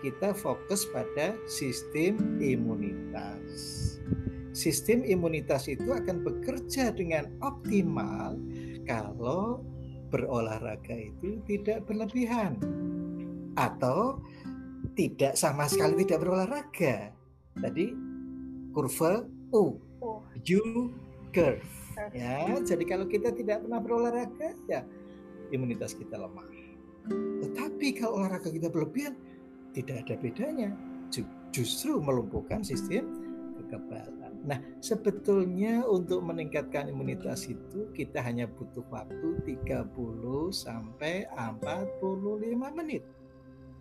kita 0.00 0.34
fokus 0.34 0.88
pada 0.90 1.36
sistem 1.46 2.40
imunitas. 2.40 3.48
Sistem 4.54 5.04
imunitas 5.04 5.66
itu 5.66 5.90
akan 5.92 6.24
bekerja 6.24 6.94
dengan 6.94 7.30
optimal 7.42 8.38
kalau 8.86 9.62
berolahraga 10.12 10.94
itu 10.94 11.42
tidak 11.48 11.88
berlebihan 11.90 12.54
atau 13.58 14.22
tidak 14.94 15.34
sama 15.34 15.66
sekali 15.66 16.06
tidak 16.06 16.22
berolahraga. 16.22 17.10
Tadi 17.58 17.86
kurva 18.70 19.26
U, 19.54 19.78
U 20.34 20.62
curve. 21.30 21.62
Ya, 22.10 22.58
jadi 22.58 22.84
kalau 22.90 23.06
kita 23.06 23.30
tidak 23.30 23.62
pernah 23.62 23.78
berolahraga, 23.78 24.50
ya 24.66 24.82
imunitas 25.54 25.94
kita 25.94 26.18
lemah. 26.18 26.42
Tetapi 27.38 28.02
kalau 28.02 28.18
olahraga 28.18 28.50
kita 28.50 28.66
berlebihan, 28.66 29.14
tidak 29.70 30.02
ada 30.06 30.14
bedanya. 30.18 30.74
Justru 31.54 32.02
melumpuhkan 32.02 32.66
sistem 32.66 33.06
kekebalan. 33.62 34.42
Nah, 34.42 34.58
sebetulnya 34.82 35.86
untuk 35.86 36.20
meningkatkan 36.26 36.90
imunitas 36.90 37.46
itu 37.46 37.86
kita 37.94 38.18
hanya 38.20 38.50
butuh 38.50 38.82
waktu 38.90 39.38
30 39.46 40.50
sampai 40.50 41.30
45 41.30 42.74
menit. 42.74 43.06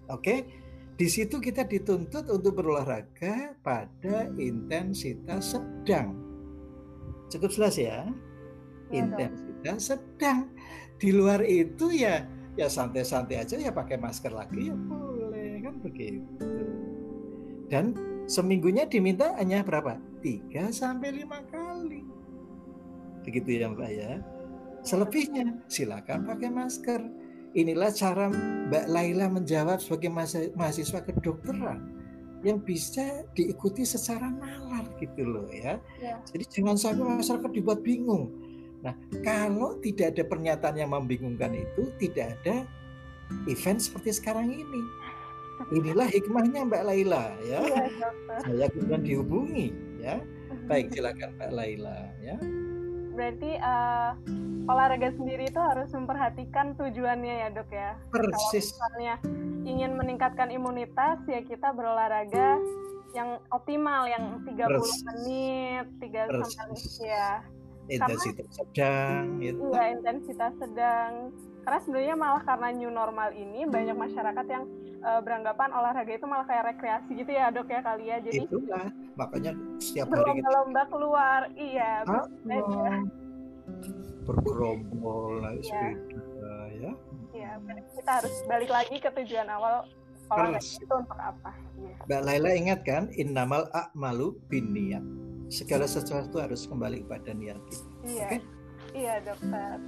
Oke? 0.07 0.45
Di 0.93 1.09
situ 1.09 1.41
kita 1.41 1.65
dituntut 1.65 2.29
untuk 2.29 2.61
berolahraga 2.61 3.57
pada 3.65 4.29
intensitas 4.37 5.57
sedang. 5.57 6.13
Cukup 7.33 7.49
jelas 7.49 7.75
ya? 7.81 8.05
ya 8.93 9.01
intensitas 9.01 9.89
sedang. 9.89 10.53
Di 11.01 11.09
luar 11.09 11.41
itu 11.41 11.89
ya 11.89 12.29
ya 12.53 12.69
santai-santai 12.69 13.41
aja 13.41 13.57
ya 13.57 13.73
pakai 13.73 13.97
masker 13.97 14.29
lagi 14.29 14.69
ya 14.69 14.77
boleh 14.77 15.65
kan 15.65 15.81
begitu. 15.81 16.45
Dan 17.73 17.97
seminggunya 18.29 18.85
diminta 18.85 19.33
hanya 19.41 19.65
berapa? 19.65 19.97
3 20.21 20.69
sampai 20.69 21.25
5 21.25 21.49
kali. 21.49 22.05
Begitu 23.25 23.49
ya 23.49 23.73
Mbak 23.73 23.91
ya. 23.97 24.21
Selebihnya 24.85 25.57
silakan 25.65 26.27
pakai 26.27 26.53
masker 26.53 27.01
Inilah 27.53 27.93
cara 27.93 28.33
Mbak 28.33 28.85
Laila 28.89 29.29
menjawab 29.29 29.77
sebagai 29.77 30.09
mahasiswa 30.57 31.05
kedokteran 31.05 31.85
yang 32.41 32.57
bisa 32.59 33.23
diikuti 33.37 33.85
secara 33.85 34.27
nalar 34.33 34.89
gitu 34.97 35.21
loh 35.21 35.47
ya. 35.53 35.77
ya. 36.01 36.17
Jadi 36.33 36.43
jangan 36.49 36.75
sampai 36.75 37.21
masyarakat 37.21 37.51
dibuat 37.53 37.85
bingung. 37.85 38.33
Nah, 38.81 38.97
kalau 39.23 39.79
tidak 39.79 40.17
ada 40.17 40.23
pernyataan 40.27 40.75
yang 40.75 40.91
membingungkan 40.91 41.55
itu, 41.55 41.93
tidak 42.01 42.35
ada 42.41 42.65
event 43.47 43.79
seperti 43.79 44.17
sekarang 44.17 44.49
ini. 44.49 44.81
Inilah 45.71 46.09
hikmahnya 46.09 46.67
Mbak 46.67 46.83
Laila 46.89 47.37
ya. 47.47 47.61
ya 47.63 47.85
Saya 48.43 48.65
kemudian 48.73 49.01
dihubungi 49.05 49.67
ya. 50.01 50.19
Baik, 50.65 50.89
silakan 50.91 51.37
Mbak 51.37 51.51
Laila 51.53 52.11
ya 52.19 52.35
berarti 53.13 53.51
uh, 53.61 54.17
olahraga 54.67 55.13
sendiri 55.15 55.47
itu 55.47 55.59
harus 55.59 55.89
memperhatikan 55.91 56.73
tujuannya 56.75 57.35
ya 57.45 57.47
dok 57.53 57.69
ya. 57.69 57.91
Persis. 58.09 58.73
Kalau 58.73 58.97
misalnya 58.97 59.15
ingin 59.63 59.91
meningkatkan 59.95 60.49
imunitas 60.51 61.19
ya 61.27 61.39
kita 61.43 61.71
berolahraga 61.71 62.59
yang 63.13 63.37
optimal 63.53 64.09
yang 64.09 64.41
30 64.41 64.57
Persis. 64.57 65.01
menit, 65.05 65.85
3 66.01 66.43
sampai 66.49 67.07
ya. 67.07 67.29
Intensitas 67.83 68.47
Sama, 68.47 68.57
sedang 68.63 69.23
gitu. 69.43 69.63
Iya, 69.75 69.83
intensitas 69.99 70.53
sedang. 70.55 71.11
Karena 71.63 71.79
sebenarnya 71.79 72.15
malah 72.19 72.43
karena 72.43 72.67
new 72.75 72.91
normal 72.91 73.31
ini 73.31 73.63
banyak 73.63 73.95
masyarakat 73.95 74.45
yang 74.51 74.63
uh, 74.99 75.19
beranggapan 75.23 75.69
olahraga 75.71 76.11
itu 76.11 76.27
malah 76.27 76.43
kayak 76.43 76.75
rekreasi 76.75 77.11
gitu 77.15 77.31
ya 77.31 77.47
dok 77.49 77.71
ya 77.71 77.79
kali 77.79 78.11
ya. 78.11 78.17
Jadi 78.19 78.43
itulah 78.43 78.87
makanya 79.15 79.51
setiap 79.79 80.11
hari 80.11 80.43
kita 80.43 80.49
lomba 80.51 80.83
keluar. 80.91 81.41
Iya 81.55 82.03
bergerombol 84.23 85.43
naik 85.43 85.63
iya. 85.63 85.71
sepeda 85.71 86.55
ya. 86.79 86.91
Iya 87.33 87.51
kita 87.95 88.11
harus 88.23 88.35
balik 88.47 88.71
lagi 88.71 88.95
ke 88.99 89.09
tujuan 89.23 89.47
awal 89.51 89.87
olahraga 90.31 90.59
itu 90.59 90.93
untuk 90.95 91.19
apa? 91.19 91.51
Ya. 91.79 91.95
Mbak 92.07 92.21
Laila 92.27 92.51
ingat 92.55 92.79
kan 92.87 93.03
innamal 93.15 93.67
a'malu 93.75 94.39
niat 94.51 95.03
segala 95.51 95.85
sesuatu 95.85 96.39
harus 96.39 96.65
kembali 96.65 97.03
kepada 97.07 97.35
niat. 97.35 97.59
Kita 97.67 97.87
iya. 98.07 98.27
Okay? 98.27 98.39
iya 98.93 99.13
dokter 99.25 99.81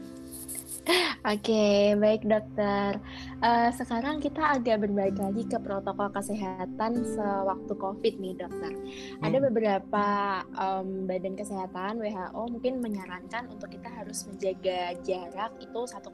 Oke, 1.25 1.97
baik 1.97 2.21
dokter. 2.29 3.01
Uh, 3.41 3.73
sekarang 3.73 4.21
kita 4.21 4.61
agak 4.61 4.85
berbalik 4.85 5.17
lagi 5.17 5.41
ke 5.49 5.57
protokol 5.57 6.13
kesehatan 6.13 7.01
sewaktu 7.01 7.73
COVID 7.73 8.13
nih 8.21 8.37
dokter. 8.37 8.69
Hmm. 8.69 9.25
Ada 9.25 9.37
beberapa 9.49 10.07
um, 10.53 11.09
badan 11.09 11.33
kesehatan 11.33 11.97
WHO 11.97 12.41
mungkin 12.53 12.77
menyarankan 12.77 13.49
untuk 13.49 13.73
kita 13.73 13.89
harus 13.89 14.29
menjaga 14.29 14.93
jarak 15.01 15.57
itu 15.57 15.81
1,2 15.89 16.05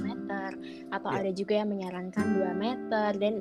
meter 0.00 0.48
atau 0.88 1.08
yeah. 1.12 1.20
ada 1.20 1.30
juga 1.36 1.54
yang 1.60 1.68
menyarankan 1.76 2.26
2 2.40 2.56
meter 2.56 3.10
dan 3.20 3.34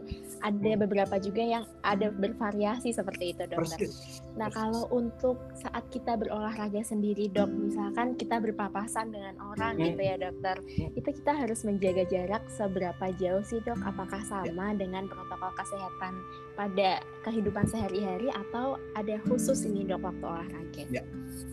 ada 0.44 0.72
beberapa 0.76 1.16
juga 1.24 1.44
yang 1.48 1.64
ada 1.88 2.12
bervariasi 2.12 2.92
seperti 2.92 3.32
itu 3.32 3.48
dokter. 3.48 3.88
Persis. 3.88 4.20
Nah 4.36 4.52
kalau 4.52 4.92
untuk 4.92 5.40
saat 5.56 5.88
kita 5.88 6.20
berolahraga 6.20 6.84
sendiri 6.84 7.32
dok, 7.32 7.48
misalkan 7.48 8.20
kita 8.20 8.44
berpapasan 8.44 9.16
dengan 9.16 9.40
orang 9.40 9.80
hmm. 9.80 9.84
gitu 9.96 10.02
ya 10.04 10.16
dokter 10.20 10.65
itu 10.68 11.10
kita 11.22 11.32
harus 11.32 11.62
menjaga 11.62 12.04
jarak 12.10 12.44
seberapa 12.50 13.06
jauh 13.22 13.44
sih 13.46 13.62
dok? 13.64 13.78
Apakah 13.86 14.22
ya. 14.22 14.28
sama 14.28 14.74
dengan 14.74 15.06
protokol 15.06 15.54
kesehatan 15.56 16.14
pada 16.58 17.00
kehidupan 17.24 17.66
sehari-hari 17.70 18.34
atau 18.34 18.82
ada 18.98 19.16
khusus 19.30 19.64
ini 19.70 19.86
dok 19.86 20.04
waktu 20.04 20.26
olahraga? 20.26 20.84
Ya, 20.90 21.04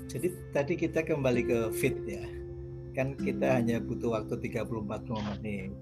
jadi 0.08 0.32
tadi 0.56 0.74
kita 0.80 1.04
kembali 1.04 1.42
ke 1.44 1.58
fit 1.76 1.96
ya, 2.08 2.24
kan 2.96 3.14
kita 3.14 3.60
hanya 3.60 3.78
butuh 3.78 4.16
waktu 4.16 4.40
30-40 4.40 5.30
menit. 5.36 5.72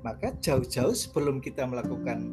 Maka 0.00 0.32
jauh-jauh 0.40 0.96
sebelum 0.96 1.44
kita 1.44 1.68
melakukan 1.68 2.24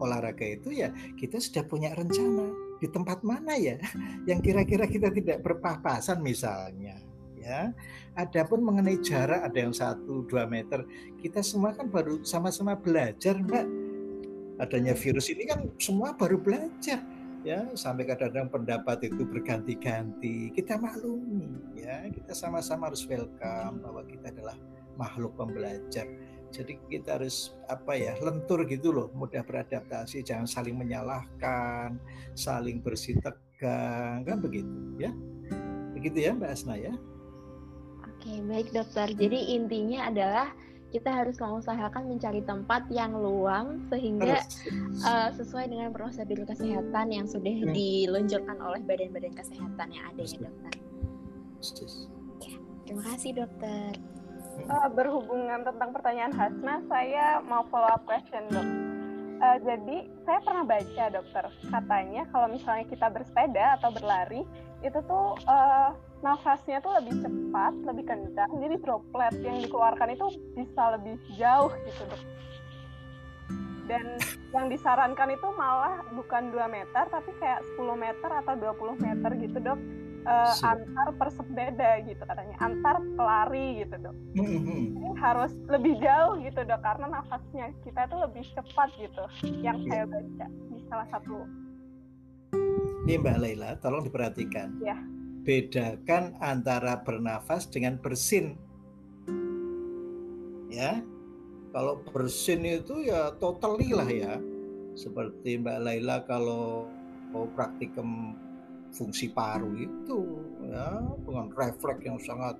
olahraga 0.00 0.44
itu 0.44 0.76
ya 0.76 0.92
kita 1.16 1.40
sudah 1.40 1.64
punya 1.64 1.96
rencana 1.96 2.52
di 2.76 2.88
tempat 2.92 3.24
mana 3.24 3.56
ya 3.56 3.80
yang 4.28 4.44
kira-kira 4.44 4.84
kita 4.84 5.08
tidak 5.08 5.40
berpapasan 5.40 6.20
misalnya 6.20 7.00
ya. 7.38 7.72
Adapun 8.16 8.64
mengenai 8.64 8.98
jarak 9.04 9.44
ada 9.44 9.58
yang 9.58 9.76
satu 9.76 10.24
dua 10.24 10.48
meter, 10.48 10.84
kita 11.20 11.44
semua 11.44 11.76
kan 11.76 11.88
baru 11.92 12.24
sama-sama 12.24 12.74
belajar, 12.76 13.36
Mbak. 13.36 13.66
Adanya 14.56 14.96
virus 14.96 15.28
ini 15.28 15.44
kan 15.44 15.68
semua 15.76 16.16
baru 16.16 16.40
belajar 16.40 17.04
ya. 17.44 17.68
Sampai 17.76 18.08
kadang-kadang 18.08 18.48
pendapat 18.48 19.06
itu 19.06 19.22
berganti-ganti 19.22 20.50
kita 20.56 20.80
maklumi 20.80 21.76
ya. 21.76 22.08
Kita 22.10 22.32
sama-sama 22.32 22.88
harus 22.88 23.04
welcome 23.04 23.84
bahwa 23.84 24.02
kita 24.08 24.32
adalah 24.32 24.56
makhluk 24.96 25.36
pembelajar. 25.36 26.08
Jadi 26.50 26.80
kita 26.88 27.20
harus 27.20 27.52
apa 27.68 27.98
ya 27.98 28.16
lentur 28.22 28.64
gitu 28.64 28.94
loh 28.94 29.12
mudah 29.12 29.44
beradaptasi 29.44 30.24
jangan 30.24 30.46
saling 30.46 30.78
menyalahkan 30.78 32.00
saling 32.32 32.80
bersih 32.80 33.18
tegang 33.20 34.24
kan 34.24 34.38
begitu 34.40 34.72
ya. 34.96 35.12
Begitu 35.92 36.28
ya 36.28 36.32
Mbak 36.32 36.50
Asna 36.52 36.80
ya 36.80 36.96
Oke, 38.26 38.42
baik 38.42 38.74
dokter. 38.74 39.14
Jadi 39.14 39.54
intinya 39.54 40.10
adalah 40.10 40.50
kita 40.90 41.14
harus 41.14 41.38
mengusahakan 41.38 42.10
mencari 42.10 42.42
tempat 42.42 42.82
yang 42.90 43.14
luang 43.14 43.86
sehingga 43.86 44.42
uh, 45.06 45.30
sesuai 45.30 45.70
dengan 45.70 45.94
prosedur 45.94 46.42
kesehatan 46.42 47.14
yang 47.14 47.30
sudah 47.30 47.54
hmm. 47.54 47.70
diluncurkan 47.70 48.58
oleh 48.58 48.82
badan-badan 48.82 49.30
kesehatan 49.30 49.94
yang 49.94 50.04
ada 50.10 50.22
ya 50.26 50.38
dokter. 50.42 50.74
Ya, 52.42 52.56
terima 52.82 53.02
kasih 53.14 53.30
dokter. 53.38 53.94
Uh, 54.66 54.90
berhubungan 54.90 55.62
tentang 55.62 55.94
pertanyaan 55.94 56.34
Hasna, 56.34 56.82
saya 56.90 57.38
mau 57.46 57.62
follow 57.70 57.94
up 57.94 58.02
question 58.10 58.42
dok. 58.50 58.85
Uh, 59.36 59.58
jadi 59.60 60.08
saya 60.24 60.40
pernah 60.40 60.64
baca 60.64 61.04
dokter 61.12 61.44
katanya 61.68 62.24
kalau 62.32 62.48
misalnya 62.48 62.88
kita 62.88 63.12
bersepeda 63.12 63.76
atau 63.76 63.92
berlari 63.92 64.40
itu 64.80 64.96
tuh 65.04 65.36
uh, 65.44 65.92
nafasnya 66.24 66.80
tuh 66.80 66.96
lebih 66.96 67.20
cepat, 67.20 67.72
lebih 67.84 68.04
kencang, 68.08 68.48
jadi 68.56 68.80
droplet 68.80 69.36
yang 69.44 69.60
dikeluarkan 69.60 70.08
itu 70.16 70.26
bisa 70.56 70.96
lebih 70.96 71.20
jauh 71.36 71.68
gitu 71.84 72.02
dok. 72.08 72.22
Dan 73.86 74.04
yang 74.56 74.66
disarankan 74.72 75.28
itu 75.36 75.48
malah 75.52 76.00
bukan 76.16 76.50
2 76.50 76.56
meter 76.72 77.04
tapi 77.06 77.30
kayak 77.36 77.60
10 77.76 77.92
meter 77.92 78.30
atau 78.32 78.54
20 78.56 79.04
meter 79.04 79.30
gitu 79.36 79.58
dok 79.60 79.78
uh, 80.26 80.54
antar 80.66 81.08
persepeda 81.14 82.02
gitu 82.04 82.22
katanya. 82.26 82.56
Antar 82.58 82.98
pelari 83.14 83.86
gitu 83.86 83.94
dok. 84.02 84.14
Mm-hmm. 84.34 84.82
Jadi 84.98 85.10
harus 85.22 85.52
lebih 85.70 85.94
jauh 86.02 86.34
gitu 86.42 86.60
dok 86.66 86.80
karena 86.82 87.06
nafasnya 87.08 87.66
kita 87.86 88.00
itu 88.10 88.16
lebih 88.18 88.44
cepat 88.52 88.88
gitu. 88.98 89.24
Yang 89.62 89.78
saya 89.88 90.04
baca 90.04 90.46
di 90.50 90.78
salah 90.90 91.08
satu 91.14 91.36
ini 93.06 93.22
Mbak 93.22 93.38
Laila 93.38 93.70
tolong 93.78 94.02
diperhatikan. 94.02 94.82
Ya 94.82 94.98
bedakan 95.46 96.34
antara 96.42 97.06
bernafas 97.06 97.70
dengan 97.70 98.02
bersin. 98.02 98.58
Ya. 100.68 101.00
Kalau 101.70 102.02
bersin 102.10 102.66
itu 102.66 103.06
ya 103.06 103.30
totally 103.38 103.94
lah 103.94 104.10
ya. 104.10 104.42
Seperti 104.98 105.62
Mbak 105.62 105.78
Laila 105.86 106.26
kalau 106.26 106.90
mau 107.30 107.46
praktikum 107.54 108.34
fungsi 108.94 109.30
paru 109.30 109.74
itu 109.76 110.20
ya 110.66 111.02
dengan 111.26 111.46
refleks 111.54 112.02
yang 112.04 112.18
sangat 112.22 112.56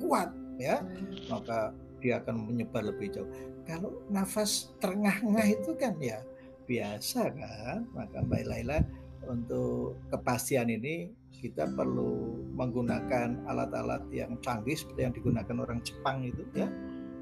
kuat 0.00 0.28
ya 0.60 0.84
maka 1.32 1.72
dia 2.00 2.18
akan 2.18 2.48
menyebar 2.48 2.82
lebih 2.88 3.12
jauh. 3.12 3.28
Kalau 3.68 3.92
nafas 4.08 4.72
terengah-engah 4.80 5.46
itu 5.46 5.76
kan 5.76 5.94
ya 6.00 6.24
biasa 6.64 7.30
kan? 7.36 7.86
Maka 7.92 8.24
Mbak 8.24 8.44
Laila 8.48 8.80
untuk 9.28 10.00
kepastian 10.08 10.72
ini 10.72 11.12
kita 11.40 11.68
perlu 11.72 12.40
menggunakan 12.56 13.46
alat-alat 13.48 14.04
yang 14.10 14.36
canggih 14.44 14.76
seperti 14.76 15.00
yang 15.06 15.14
digunakan 15.14 15.56
orang 15.60 15.80
Jepang 15.84 16.24
itu 16.24 16.42
ya. 16.56 16.66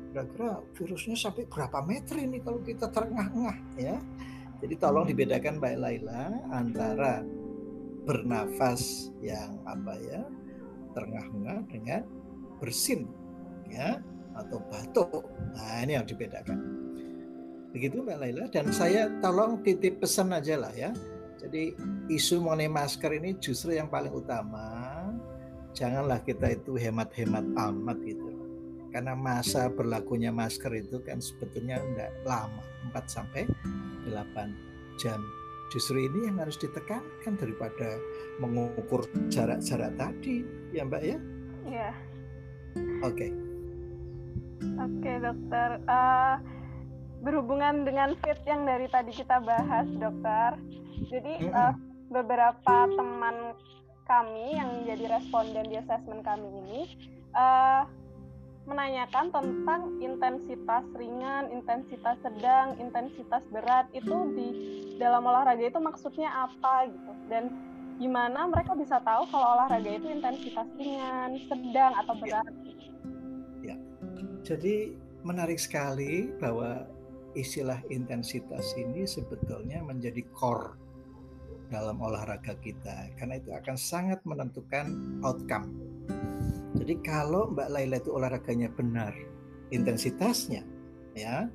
Kira-kira 0.08 0.62
virusnya 0.72 1.16
sampai 1.18 1.44
berapa 1.44 1.84
meter 1.84 2.16
ini 2.16 2.40
kalau 2.40 2.62
kita 2.64 2.88
terengah-engah 2.88 3.58
ya? 3.76 3.98
Jadi 4.58 4.74
tolong 4.80 5.06
dibedakan 5.06 5.62
Mbak 5.62 5.76
Laila 5.78 6.22
antara 6.50 7.22
bernafas 8.08 9.12
yang 9.20 9.60
apa 9.68 10.00
ya 10.00 10.24
terengah-engah 10.96 11.60
dengan 11.68 12.02
bersin 12.56 13.04
ya 13.68 14.00
atau 14.32 14.64
batuk. 14.72 15.28
Nah 15.52 15.84
ini 15.84 16.00
yang 16.00 16.08
dibedakan. 16.08 16.56
Begitu 17.76 18.00
Mbak 18.00 18.16
Laila 18.16 18.44
dan 18.48 18.72
saya 18.72 19.12
tolong 19.20 19.60
titip 19.60 20.00
pesan 20.00 20.32
aja 20.32 20.56
lah 20.56 20.72
ya. 20.72 20.88
Jadi 21.38 21.76
isu 22.08 22.40
mengenai 22.40 22.72
masker 22.72 23.12
ini 23.12 23.36
justru 23.36 23.76
yang 23.76 23.92
paling 23.92 24.10
utama. 24.10 25.04
Janganlah 25.76 26.24
kita 26.24 26.56
itu 26.56 26.80
hemat-hemat 26.80 27.44
amat 27.54 27.98
gitu. 28.02 28.32
Karena 28.88 29.12
masa 29.12 29.68
berlakunya 29.68 30.32
masker 30.32 30.72
itu 30.80 31.04
kan 31.04 31.20
sebetulnya 31.20 31.76
enggak 31.78 32.10
lama, 32.24 32.64
4 32.90 33.04
sampai 33.04 33.44
8 34.08 34.96
jam. 34.96 35.20
Justru 35.68 36.00
ini 36.08 36.28
yang 36.28 36.40
harus 36.40 36.56
ditekankan 36.56 37.36
daripada 37.36 38.00
mengukur 38.40 39.04
jarak-jarak 39.28 39.92
tadi, 40.00 40.44
ya 40.72 40.88
Mbak 40.88 41.02
ya? 41.04 41.18
Iya. 41.68 41.90
Oke. 43.04 43.28
Okay. 43.28 43.30
Oke 44.78 44.98
okay, 45.04 45.16
dokter. 45.20 45.68
Uh, 45.84 46.34
berhubungan 47.20 47.84
dengan 47.84 48.14
fit 48.24 48.38
yang 48.46 48.64
dari 48.64 48.88
tadi 48.88 49.12
kita 49.12 49.42
bahas 49.44 49.86
dokter. 49.98 50.56
Jadi 51.12 51.46
mm 51.46 51.50
-hmm. 51.50 51.54
uh, 51.54 51.74
beberapa 52.08 52.76
teman 52.88 53.52
kami 54.08 54.56
yang 54.56 54.68
menjadi 54.82 55.20
responden 55.20 55.68
di 55.68 55.76
asesmen 55.76 56.24
kami 56.24 56.48
ini 56.64 56.82
uh, 57.36 57.84
menanyakan 58.68 59.32
tentang 59.32 59.80
intensitas 59.98 60.84
ringan, 60.92 61.48
intensitas 61.48 62.20
sedang, 62.20 62.76
intensitas 62.76 63.40
berat 63.48 63.88
itu 63.96 64.16
di 64.36 64.48
dalam 65.00 65.24
olahraga 65.24 65.64
itu 65.64 65.80
maksudnya 65.80 66.28
apa 66.28 66.92
gitu 66.92 67.12
dan 67.32 67.48
gimana 67.96 68.46
mereka 68.46 68.76
bisa 68.76 69.00
tahu 69.02 69.26
kalau 69.32 69.58
olahraga 69.58 69.90
itu 69.90 70.06
intensitas 70.12 70.68
ringan, 70.76 71.40
sedang 71.48 71.92
atau 71.96 72.14
ya. 72.20 72.44
berat. 72.44 72.52
Ya. 73.64 73.76
Jadi 74.44 74.94
menarik 75.24 75.58
sekali 75.58 76.30
bahwa 76.38 76.86
istilah 77.32 77.80
intensitas 77.88 78.76
ini 78.76 79.08
sebetulnya 79.08 79.80
menjadi 79.82 80.22
core 80.36 80.76
dalam 81.68 82.00
olahraga 82.00 82.56
kita 82.64 83.12
karena 83.20 83.36
itu 83.36 83.52
akan 83.52 83.76
sangat 83.76 84.20
menentukan 84.24 85.20
outcome 85.20 85.87
jadi 86.76 86.94
kalau 87.00 87.48
Mbak 87.54 87.68
Laila 87.72 87.96
itu 87.96 88.10
olahraganya 88.12 88.68
benar, 88.68 89.16
intensitasnya 89.72 90.64
ya 91.16 91.48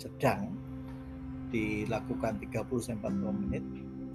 sedang 0.00 0.56
dilakukan 1.52 2.40
30 2.40 2.64
sampai 2.80 3.08
40 3.12 3.42
menit 3.44 3.64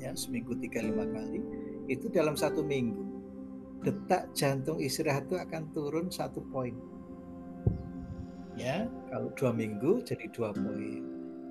ya 0.01 0.11
seminggu 0.17 0.57
35 0.57 1.15
kali 1.15 1.39
itu 1.87 2.07
dalam 2.09 2.33
satu 2.37 2.61
minggu 2.63 3.13
detak 3.83 4.31
jantung 4.31 4.79
istirahat 4.79 5.27
itu 5.27 5.35
akan 5.35 5.67
turun 5.75 6.07
satu 6.07 6.39
poin. 6.49 6.73
Ya 8.55 8.87
kalau 9.11 9.33
dua 9.35 9.51
minggu 9.51 9.99
jadi 10.07 10.31
dua 10.31 10.55
poin. 10.55 11.03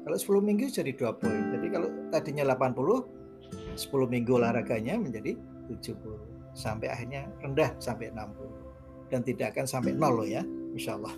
Kalau 0.02 0.18
10 0.18 0.48
minggu 0.48 0.66
jadi 0.72 0.96
dua 0.96 1.12
poin. 1.14 1.52
Jadi 1.52 1.66
kalau 1.68 1.88
tadinya 2.08 2.56
80 2.56 3.76
10 3.76 3.84
minggu 4.08 4.32
olahraganya 4.32 4.96
menjadi 4.96 5.36
70 5.68 6.56
sampai 6.56 6.88
akhirnya 6.88 7.28
rendah 7.44 7.76
sampai 7.76 8.08
60 8.12 8.61
dan 9.12 9.20
tidak 9.20 9.52
akan 9.52 9.68
sampai 9.68 9.92
nol 9.92 10.24
loh 10.24 10.28
ya 10.28 10.40
insya 10.72 10.96
Allah 10.96 11.12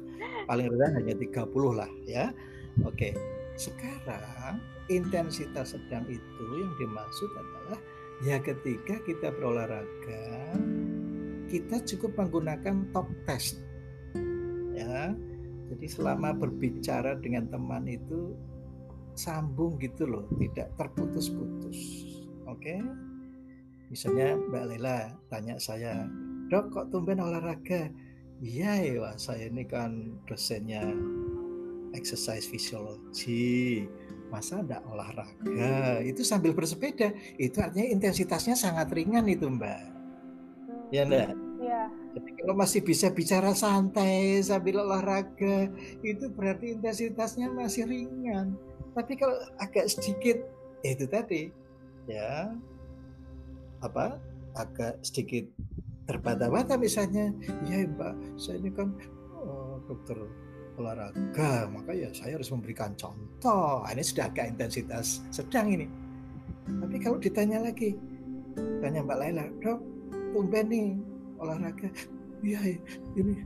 paling 0.51 0.67
rendah 0.69 0.91
hanya 1.01 1.15
30 1.15 1.47
lah 1.79 1.91
ya. 2.05 2.35
Oke 2.83 3.15
sekarang 3.55 4.59
intensitas 4.91 5.79
sedang 5.79 6.03
itu 6.11 6.45
yang 6.59 6.75
dimaksud 6.75 7.31
adalah 7.39 7.79
ya 8.27 8.37
ketika 8.43 8.99
kita 9.07 9.31
berolahraga 9.31 10.59
kita 11.47 11.79
cukup 11.95 12.19
menggunakan 12.19 12.91
top 12.91 13.07
test. 13.31 13.63
Ya 14.75 15.15
jadi 15.71 15.87
selama 15.87 16.35
berbicara 16.35 17.15
dengan 17.23 17.47
teman 17.47 17.87
itu 17.87 18.35
sambung 19.15 19.79
gitu 19.79 20.11
loh 20.11 20.27
tidak 20.43 20.75
terputus-putus. 20.75 21.79
Oke 22.51 22.83
misalnya 23.87 24.35
Mbak 24.35 24.65
Lela 24.75 25.15
tanya 25.31 25.55
saya 25.63 26.11
dok 26.51 26.65
kok 26.73 26.87
tumben 26.93 27.21
olahraga? 27.21 27.89
Iya 28.43 28.73
ya 28.83 29.11
saya 29.17 29.49
ini 29.49 29.65
kan 29.65 30.21
dosennya 30.29 30.85
exercise 31.95 32.45
physiology 32.51 33.87
masa 34.29 34.61
ada 34.61 34.83
olahraga? 34.91 36.03
Itu 36.03 36.27
sambil 36.27 36.53
bersepeda. 36.53 37.15
Itu 37.39 37.63
artinya 37.63 37.87
intensitasnya 37.89 38.59
sangat 38.59 38.91
ringan 38.91 39.25
itu 39.31 39.47
mbak. 39.47 39.81
Ya 40.93 41.07
enggak 41.09 41.35
ya. 41.65 41.83
jadi 42.15 42.31
kalau 42.41 42.55
masih 42.55 42.81
bisa 42.85 43.09
bicara 43.11 43.57
santai 43.57 44.39
sambil 44.45 44.85
olahraga 44.85 45.73
itu 46.05 46.29
berarti 46.31 46.77
intensitasnya 46.77 47.51
masih 47.51 47.89
ringan. 47.89 48.55
Tapi 48.95 49.13
kalau 49.19 49.35
agak 49.59 49.91
sedikit 49.91 50.39
ya 50.85 50.91
itu 50.95 51.07
tadi. 51.09 51.43
Ya. 52.07 52.53
Apa? 53.83 54.21
Agak 54.55 55.03
sedikit 55.03 55.49
terbata-bata 56.05 56.77
misalnya. 56.77 57.33
Ya 57.69 57.85
mbak. 57.85 58.15
Saya 58.37 58.61
ini 58.61 58.71
kan 58.73 58.93
oh, 59.37 59.81
dokter 59.89 60.17
olahraga 60.75 61.71
maka 61.71 61.95
ya 61.95 62.11
saya 62.11 62.37
harus 62.39 62.51
memberikan 62.51 62.93
contoh. 62.99 63.85
Ah, 63.87 63.93
ini 63.95 64.03
sudah 64.03 64.29
agak 64.31 64.57
intensitas 64.57 65.23
sedang 65.31 65.71
ini. 65.71 65.87
Tapi 66.67 66.97
kalau 66.99 67.21
ditanya 67.21 67.63
lagi 67.63 67.95
tanya 68.81 69.05
mbak 69.05 69.19
Laila 69.19 69.45
dok 69.63 69.79
tumben 70.35 70.67
nih 70.69 70.89
olahraga. 71.39 71.89
Iya 72.45 72.77
ini 73.17 73.41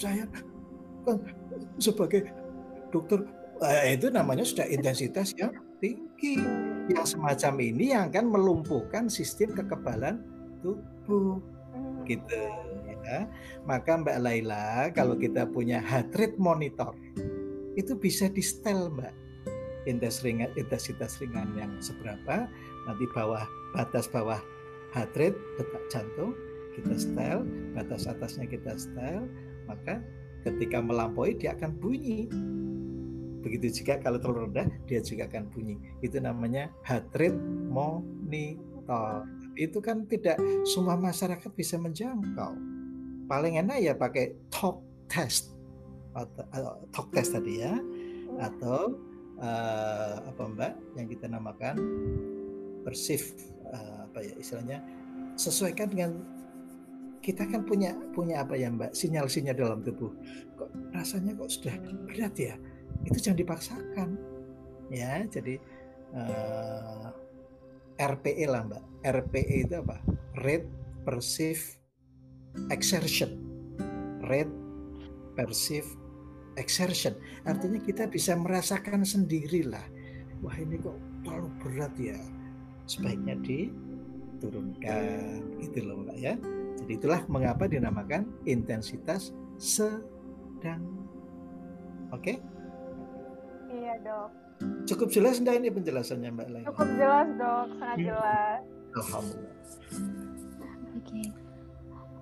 saya 0.00 0.24
kan 1.04 1.20
sebagai 1.76 2.30
dokter 2.88 3.26
eh, 3.60 3.98
itu 3.98 4.08
namanya 4.08 4.46
sudah 4.46 4.66
intensitas 4.70 5.34
yang 5.36 5.52
tinggi. 5.82 6.38
Yang 6.90 7.18
semacam 7.18 7.52
ini 7.62 7.94
yang 7.94 8.10
akan 8.10 8.26
melumpuhkan 8.30 9.06
sistem 9.06 9.54
kekebalan 9.54 10.22
tubuh 10.62 11.42
gitu 12.06 12.42
ya. 13.04 13.26
Maka 13.66 13.98
Mbak 14.00 14.18
Laila 14.22 14.90
kalau 14.94 15.18
kita 15.18 15.46
punya 15.48 15.82
heart 15.82 16.14
rate 16.16 16.38
monitor 16.38 16.94
itu 17.74 17.96
bisa 17.96 18.28
di 18.28 18.44
setel 18.44 18.92
Mbak 18.92 19.14
intensitas 19.90 20.22
ringan, 20.22 20.50
intensitas 20.54 21.12
ringan 21.18 21.48
yang 21.58 21.72
seberapa 21.82 22.46
nanti 22.86 23.04
bawah 23.10 23.42
batas 23.74 24.06
bawah 24.06 24.38
heart 24.94 25.14
rate 25.18 25.38
detak 25.58 25.84
jantung 25.90 26.32
kita 26.78 26.94
setel 26.96 27.42
batas 27.74 28.06
atasnya 28.06 28.46
kita 28.46 28.78
setel 28.78 29.26
maka 29.66 29.98
ketika 30.46 30.78
melampaui 30.82 31.34
dia 31.38 31.54
akan 31.54 31.74
bunyi 31.78 32.30
Begitu 33.42 33.82
juga 33.82 33.98
kalau 33.98 34.22
terlalu 34.22 34.54
rendah, 34.54 34.70
dia 34.86 35.02
juga 35.02 35.26
akan 35.26 35.50
bunyi. 35.50 35.76
Itu 36.00 36.22
namanya 36.22 36.70
heart 36.86 37.10
rate 37.18 37.38
monitor. 37.68 39.26
Itu 39.56 39.84
kan 39.84 40.08
tidak 40.08 40.40
semua 40.64 40.96
masyarakat 40.96 41.50
bisa 41.52 41.76
menjangkau. 41.76 42.52
Paling 43.28 43.60
enak 43.60 43.78
ya 43.80 43.92
pakai 43.96 44.36
talk 44.48 44.80
test 45.08 45.52
atau 46.12 46.44
uh, 46.52 46.76
talk 46.92 47.08
test 47.12 47.32
tadi 47.32 47.64
ya, 47.64 47.76
atau 48.40 48.96
uh, 49.40 50.14
apa 50.24 50.42
Mbak 50.44 50.72
yang 51.00 51.06
kita 51.08 51.26
namakan 51.28 51.76
persif 52.84 53.32
uh, 53.68 54.08
apa 54.10 54.20
ya 54.20 54.34
istilahnya 54.36 54.78
sesuaikan 55.38 55.88
dengan 55.88 56.10
kita 57.22 57.46
kan 57.46 57.62
punya 57.62 57.94
punya 58.12 58.42
apa 58.42 58.58
ya 58.58 58.68
Mbak 58.68 58.92
sinyal-sinyal 58.98 59.54
dalam 59.54 59.80
tubuh. 59.86 60.10
Kok 60.58 60.92
rasanya 60.92 61.38
kok 61.38 61.48
sudah 61.48 61.74
berat 62.10 62.34
ya? 62.34 62.54
Itu 63.06 63.18
jangan 63.22 63.38
dipaksakan. 63.38 64.08
Ya 64.90 65.24
jadi 65.30 65.56
uh, 66.12 66.20
eh, 66.20 67.06
RPE 68.00 68.44
lah 68.48 68.64
mbak. 68.68 68.84
RPE 69.02 69.56
itu 69.68 69.74
apa? 69.80 70.00
Rate 70.40 70.68
perceive 71.02 71.60
exertion. 72.70 73.40
Rate 74.24 74.52
perceive 75.34 75.88
exertion. 76.60 77.16
Artinya 77.48 77.80
kita 77.80 78.06
bisa 78.06 78.36
merasakan 78.36 79.02
sendiri 79.02 79.66
lah 79.66 79.82
wah 80.42 80.58
ini 80.58 80.74
kok 80.82 80.98
terlalu 81.22 81.48
berat 81.62 81.94
ya? 81.96 82.18
Sebaiknya 82.90 83.38
diturunkan 83.38 85.38
gitu 85.62 85.78
loh 85.86 86.02
mbak 86.02 86.18
ya. 86.18 86.34
Jadi 86.82 86.98
itulah 86.98 87.22
mengapa 87.30 87.70
dinamakan 87.70 88.26
intensitas 88.42 89.30
sedang. 89.54 90.82
Oke? 92.10 92.36
Okay? 92.36 92.42
Iya 93.70 93.94
dok. 94.02 94.41
Cukup 94.86 95.08
jelas 95.14 95.38
enggak 95.38 95.62
ini 95.62 95.68
penjelasannya 95.70 96.28
Mbak 96.34 96.48
Laila? 96.50 96.68
Cukup 96.74 96.88
jelas 96.98 97.28
dok, 97.38 97.66
sangat 97.78 97.96
hmm. 97.98 98.06
jelas. 98.10 98.60
Alhamdulillah. 98.92 99.56
Oke. 100.92 101.06
Okay. 101.06 101.26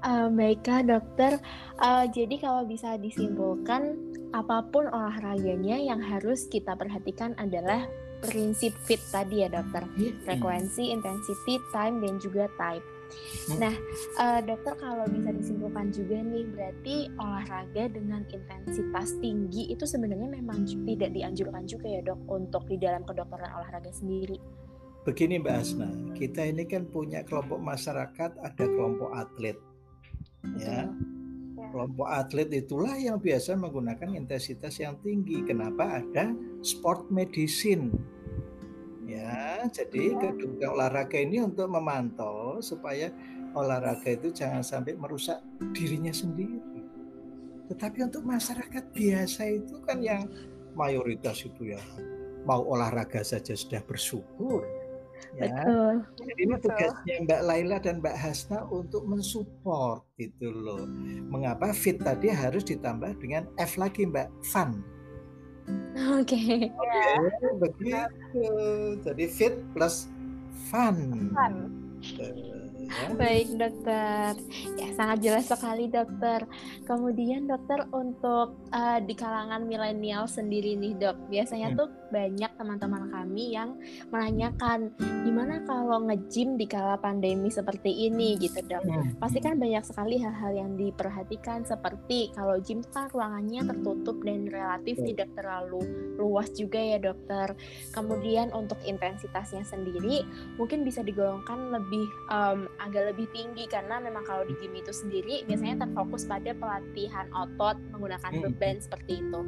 Uh, 0.01 0.09
eh, 0.09 0.29
baiklah 0.33 0.81
dokter. 0.85 1.33
Uh, 1.77 2.05
jadi 2.09 2.35
kalau 2.41 2.63
bisa 2.65 2.97
disimpulkan, 2.97 3.97
apa 4.31 4.63
pun 4.71 4.87
olahraganya 4.89 5.77
yang 5.77 6.01
harus 6.01 6.47
kita 6.49 6.73
perhatikan 6.79 7.35
adalah 7.37 7.85
prinsip 8.23 8.77
fit 8.85 9.01
tadi 9.11 9.45
ya 9.45 9.49
dokter. 9.49 9.85
Hmm. 9.85 10.13
Frekuensi, 10.25 10.93
intensity, 10.93 11.59
time, 11.73 12.05
dan 12.05 12.21
juga 12.21 12.47
type. 12.61 12.85
Hmm. 13.51 13.59
Nah, 13.59 13.75
uh, 14.19 14.41
dokter 14.45 14.75
kalau 14.79 15.07
bisa 15.11 15.31
disimpulkan 15.35 15.91
juga 15.91 16.23
nih, 16.23 16.45
berarti 16.51 16.97
olahraga 17.19 17.91
dengan 17.91 18.23
intensitas 18.31 19.19
tinggi 19.19 19.71
itu 19.71 19.85
sebenarnya 19.85 20.29
memang 20.31 20.67
tidak 20.87 21.11
dianjurkan 21.13 21.67
juga 21.67 21.87
ya 21.89 22.01
dok 22.05 22.21
untuk 22.31 22.67
di 22.71 22.77
dalam 22.79 23.03
kedokteran 23.03 23.51
olahraga 23.51 23.91
sendiri. 23.91 24.39
Begini 25.01 25.41
Mbak 25.41 25.57
Asna, 25.57 25.89
kita 26.13 26.45
ini 26.45 26.69
kan 26.69 26.85
punya 26.85 27.25
kelompok 27.25 27.57
masyarakat, 27.57 28.31
ada 28.37 28.65
kelompok 28.69 29.11
atlet, 29.17 29.57
ya. 30.61 30.85
ya. 30.85 30.93
Kelompok 31.71 32.09
atlet 32.11 32.51
itulah 32.51 32.99
yang 32.99 33.23
biasa 33.23 33.55
menggunakan 33.55 34.13
intensitas 34.19 34.77
yang 34.83 34.99
tinggi. 35.01 35.41
Kenapa 35.47 36.03
ada 36.03 36.35
sport 36.67 37.09
medicine? 37.15 37.95
Ya 39.11 39.67
jadi 39.67 40.15
gedung 40.15 40.63
olahraga 40.63 41.19
ini 41.19 41.43
untuk 41.43 41.67
memantau 41.67 42.63
supaya 42.63 43.11
olahraga 43.55 44.15
itu 44.15 44.31
jangan 44.31 44.63
sampai 44.63 44.95
merusak 44.95 45.43
dirinya 45.75 46.15
sendiri. 46.15 46.63
Tetapi 47.71 48.07
untuk 48.07 48.27
masyarakat 48.27 48.85
biasa 48.95 49.43
itu 49.47 49.79
kan 49.83 50.03
yang 50.03 50.27
mayoritas 50.75 51.43
itu 51.47 51.75
ya 51.75 51.83
mau 52.47 52.63
olahraga 52.67 53.23
saja 53.23 53.55
sudah 53.55 53.83
bersyukur 53.87 54.63
ya. 55.39 55.51
Betul. 55.51 55.95
ini 56.41 56.55
tugasnya 56.59 57.17
Mbak 57.27 57.43
Laila 57.47 57.79
dan 57.79 58.03
Mbak 58.03 58.17
Hasna 58.17 58.67
untuk 58.71 59.07
mensupport 59.07 60.03
itu 60.19 60.51
loh. 60.51 60.87
Mengapa 61.31 61.71
fit 61.71 62.01
tadi 62.01 62.31
harus 62.31 62.67
ditambah 62.67 63.19
dengan 63.23 63.47
F 63.59 63.79
lagi 63.79 64.07
Mbak? 64.07 64.29
Fun 64.51 65.00
Oke. 66.17 66.33
Okay. 66.33 66.71
Ya. 66.71 67.13
begitu. 67.61 68.45
Jadi 69.05 69.25
fit 69.29 69.55
plus 69.75 70.09
fun. 70.71 71.31
Fun. 71.35 71.55
Ya. 72.01 73.13
Baik 73.15 73.55
dokter, 73.55 74.35
ya 74.75 74.89
sangat 74.97 75.19
jelas 75.23 75.47
sekali 75.47 75.87
dokter. 75.87 76.43
Kemudian 76.89 77.47
dokter 77.47 77.87
untuk 77.93 78.57
uh, 78.73 78.99
di 78.99 79.15
kalangan 79.15 79.63
milenial 79.69 80.25
sendiri 80.27 80.75
nih 80.75 80.97
dok, 80.97 81.29
biasanya 81.29 81.71
hmm. 81.71 81.79
tuh 81.79 81.89
banyak 82.11 82.51
teman-teman 82.59 83.07
kami 83.13 83.55
yang 83.55 83.79
menanyakan 84.11 84.91
gimana 85.23 85.63
kalau 85.63 86.03
nge-gym 86.11 86.59
di 86.59 86.67
kala 86.67 86.99
pandemi 86.99 87.53
seperti 87.53 88.11
ini 88.11 88.35
gitu 88.41 88.59
dok. 88.67 88.83
Hmm. 88.83 89.15
Pasti 89.23 89.39
kan 89.39 89.61
banyak 89.61 89.85
sekali 89.87 90.19
hal-hal 90.19 90.51
yang 90.57 90.75
diperhatikan 90.75 91.63
seperti 91.63 92.35
kalau 92.35 92.59
gym 92.59 92.83
kan 92.91 93.07
ruangannya 93.13 93.71
tertutup 93.71 94.19
dan 94.27 94.49
relatif 94.51 94.99
hmm. 94.99 95.07
tidak 95.15 95.29
terlalu 95.39 95.85
luas 96.19 96.51
juga 96.57 96.81
ya 96.81 96.99
dokter. 96.99 97.55
Kemudian 97.95 98.51
untuk 98.51 98.81
intensitasnya 98.83 99.63
sendiri 99.63 100.27
mungkin 100.59 100.83
bisa 100.83 101.07
digolongkan 101.07 101.71
lebih 101.71 101.90
um, 102.31 102.71
agak 102.79 103.15
lebih 103.15 103.27
tinggi 103.35 103.67
karena 103.67 103.99
memang 103.99 104.23
kalau 104.23 104.47
di 104.47 104.55
gym 104.63 104.75
itu 104.79 104.95
sendiri 104.95 105.43
biasanya 105.49 105.87
terfokus 105.87 106.29
pada 106.29 106.55
pelatihan 106.55 107.27
otot 107.35 107.75
menggunakan 107.91 108.31
hmm. 108.31 108.43
beban 108.47 108.77
seperti 108.79 109.19
itu. 109.19 109.41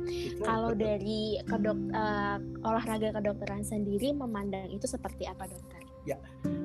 Kalau 0.43 0.75
dari 0.75 1.39
kedok 1.47 1.79
uh, 1.95 2.39
olahraga 2.67 3.15
kedokteran 3.15 3.63
sendiri 3.63 4.11
memandang 4.11 4.73
itu 4.75 4.91
seperti 4.91 5.31
apa 5.31 5.47
dokter? 5.47 5.81
Ya, 6.03 6.19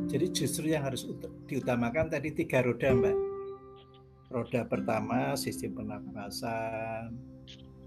jadi 0.09 0.33
justru 0.33 0.73
yang 0.73 0.81
harus 0.81 1.05
diutamakan 1.45 2.09
tadi 2.09 2.33
tiga 2.33 2.65
roda 2.65 2.89
mbak. 2.89 3.17
Roda 4.27 4.65
pertama 4.65 5.37
sistem 5.37 5.77
pernapasan, 5.77 7.15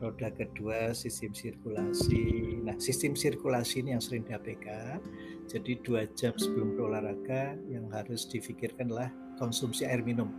roda 0.00 0.32
kedua 0.32 0.96
sistem 0.96 1.36
sirkulasi. 1.36 2.56
Nah, 2.64 2.74
sistem 2.80 3.12
sirkulasi 3.12 3.84
ini 3.84 3.92
yang 3.92 4.02
sering 4.02 4.24
diabaikan. 4.24 4.98
Jadi 5.46 5.76
dua 5.84 6.08
jam 6.16 6.32
sebelum 6.40 6.74
berolahraga 6.74 7.54
yang 7.68 7.92
harus 7.92 8.24
difikirkan 8.24 8.88
adalah 8.88 9.12
konsumsi 9.36 9.84
air 9.84 10.00
minum. 10.00 10.32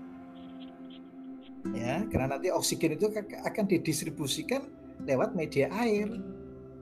Ya, 1.77 2.01
karena 2.09 2.35
nanti 2.35 2.49
oksigen 2.49 2.97
itu 2.97 3.13
akan 3.45 3.65
didistribusikan 3.69 4.65
lewat 5.05 5.37
media 5.37 5.69
air. 5.77 6.09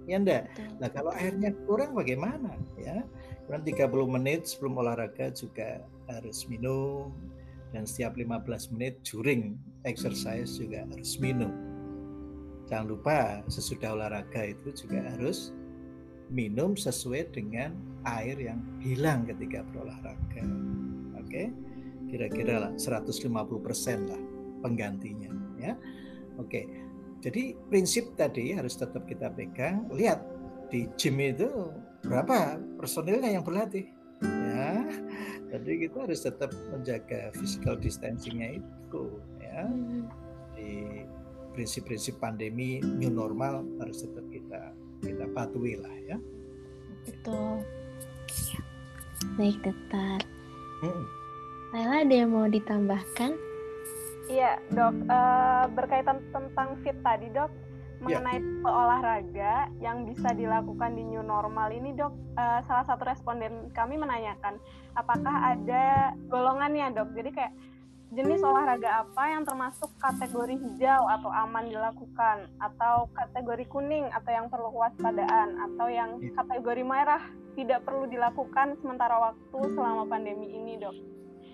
Ya 0.07 0.17
enggak? 0.17 0.47
Nah, 0.79 0.89
kalau 0.89 1.11
airnya 1.13 1.51
kurang 1.67 1.93
bagaimana? 1.93 2.55
Ya, 2.79 3.03
kurang 3.43 3.67
30 3.67 4.07
menit 4.07 4.47
sebelum 4.47 4.79
olahraga 4.79 5.35
juga 5.35 5.83
harus 6.07 6.47
minum 6.47 7.11
dan 7.75 7.85
setiap 7.85 8.17
15 8.17 8.73
menit 8.73 8.97
during 9.05 9.59
exercise 9.85 10.57
juga 10.57 10.89
harus 10.89 11.21
minum 11.21 11.68
Jangan 12.69 12.85
lupa 12.85 13.41
sesudah 13.49 13.97
olahraga 13.97 14.45
itu 14.45 14.69
juga 14.85 15.01
harus 15.09 15.49
minum 16.29 16.77
sesuai 16.77 17.33
dengan 17.33 17.73
air 18.05 18.37
yang 18.37 18.61
hilang 18.77 19.25
ketika 19.25 19.65
berolahraga. 19.73 20.45
Oke, 21.17 21.49
kira-kira 22.05 22.69
lah 22.69 22.71
150% 22.77 24.05
lah 24.05 24.21
penggantinya 24.61 25.33
ya. 25.57 25.73
Oke, 26.37 26.69
jadi 27.19 27.57
prinsip 27.67 28.13
tadi 28.15 28.53
harus 28.53 28.77
tetap 28.77 29.09
kita 29.09 29.33
pegang. 29.33 29.89
Lihat 29.91 30.21
di 30.69 30.85
gym 30.95 31.17
itu 31.19 31.49
berapa 32.05 32.61
personilnya 32.77 33.33
yang 33.33 33.43
berlatih 33.43 33.89
ya. 34.23 34.85
Jadi 35.49 35.89
kita 35.89 36.05
harus 36.05 36.21
tetap 36.21 36.53
menjaga 36.69 37.33
physical 37.33 37.75
distancingnya 37.75 38.61
itu 38.61 39.03
ya. 39.41 39.65
Hmm. 39.65 40.05
Di 40.53 41.03
prinsip-prinsip 41.59 42.23
pandemi 42.23 42.79
new 42.79 43.11
normal 43.11 43.67
harus 43.83 44.07
tetap 44.07 44.23
kita 44.31 44.71
kita 45.03 45.27
patuhi 45.35 45.75
lah 45.75 45.91
ya. 46.07 46.15
Betul. 47.03 47.67
Baik 49.35 49.59
dokter. 49.59 50.23
Hmm. 50.79 51.03
Laila 51.75 52.07
ada 52.07 52.15
yang 52.15 52.31
mau 52.31 52.47
ditambahkan? 52.47 53.35
Iya 54.31 54.55
dok, 54.71 54.95
uh, 55.11 55.67
berkaitan 55.75 56.23
tentang 56.31 56.79
fit 56.79 56.95
tadi 57.03 57.27
dok, 57.35 57.51
ya. 57.51 58.07
mengenai 58.07 58.39
yeah. 58.39 58.71
olahraga 58.71 59.53
yang 59.83 60.07
bisa 60.07 60.31
dilakukan 60.31 60.95
di 60.95 61.03
new 61.03 61.19
normal 61.19 61.75
ini 61.75 61.91
dok, 61.91 62.15
uh, 62.39 62.63
salah 62.71 62.87
satu 62.87 63.03
responden 63.03 63.67
kami 63.75 63.99
menanyakan 63.99 64.55
apakah 64.95 65.33
ada 65.51 66.15
golongannya 66.31 66.95
dok, 66.95 67.11
jadi 67.19 67.29
kayak 67.35 67.53
jenis 68.09 68.41
olahraga 68.41 69.05
apa 69.05 69.23
yang 69.29 69.45
termasuk 69.45 69.89
kategori 70.01 70.57
hijau 70.57 71.05
atau 71.05 71.29
aman 71.29 71.69
dilakukan 71.69 72.49
atau 72.57 73.05
kategori 73.13 73.65
kuning 73.69 74.09
atau 74.09 74.31
yang 74.33 74.49
perlu 74.49 74.73
kewaspadaan 74.73 75.49
atau 75.69 75.87
yang 75.93 76.17
iya. 76.17 76.33
kategori 76.33 76.81
merah 76.81 77.21
tidak 77.53 77.85
perlu 77.85 78.09
dilakukan 78.09 78.73
sementara 78.81 79.13
waktu 79.29 79.59
selama 79.77 80.09
pandemi 80.09 80.49
ini 80.57 80.81
dok 80.81 80.95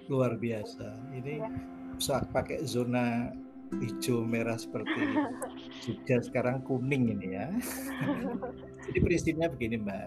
luar 0.07 0.39
biasa 0.39 0.95
ini 1.11 1.43
ya. 1.43 1.49
saat 1.99 2.31
pakai 2.31 2.63
zona 2.63 3.35
hijau 3.73 4.23
merah 4.23 4.55
seperti 4.55 5.01
sudah 5.83 6.19
sekarang 6.27 6.61
kuning 6.63 7.17
ini 7.17 7.27
ya. 7.35 7.49
Jadi 8.85 8.99
prinsipnya 9.01 9.49
begini 9.49 9.81
Mbak, 9.81 10.05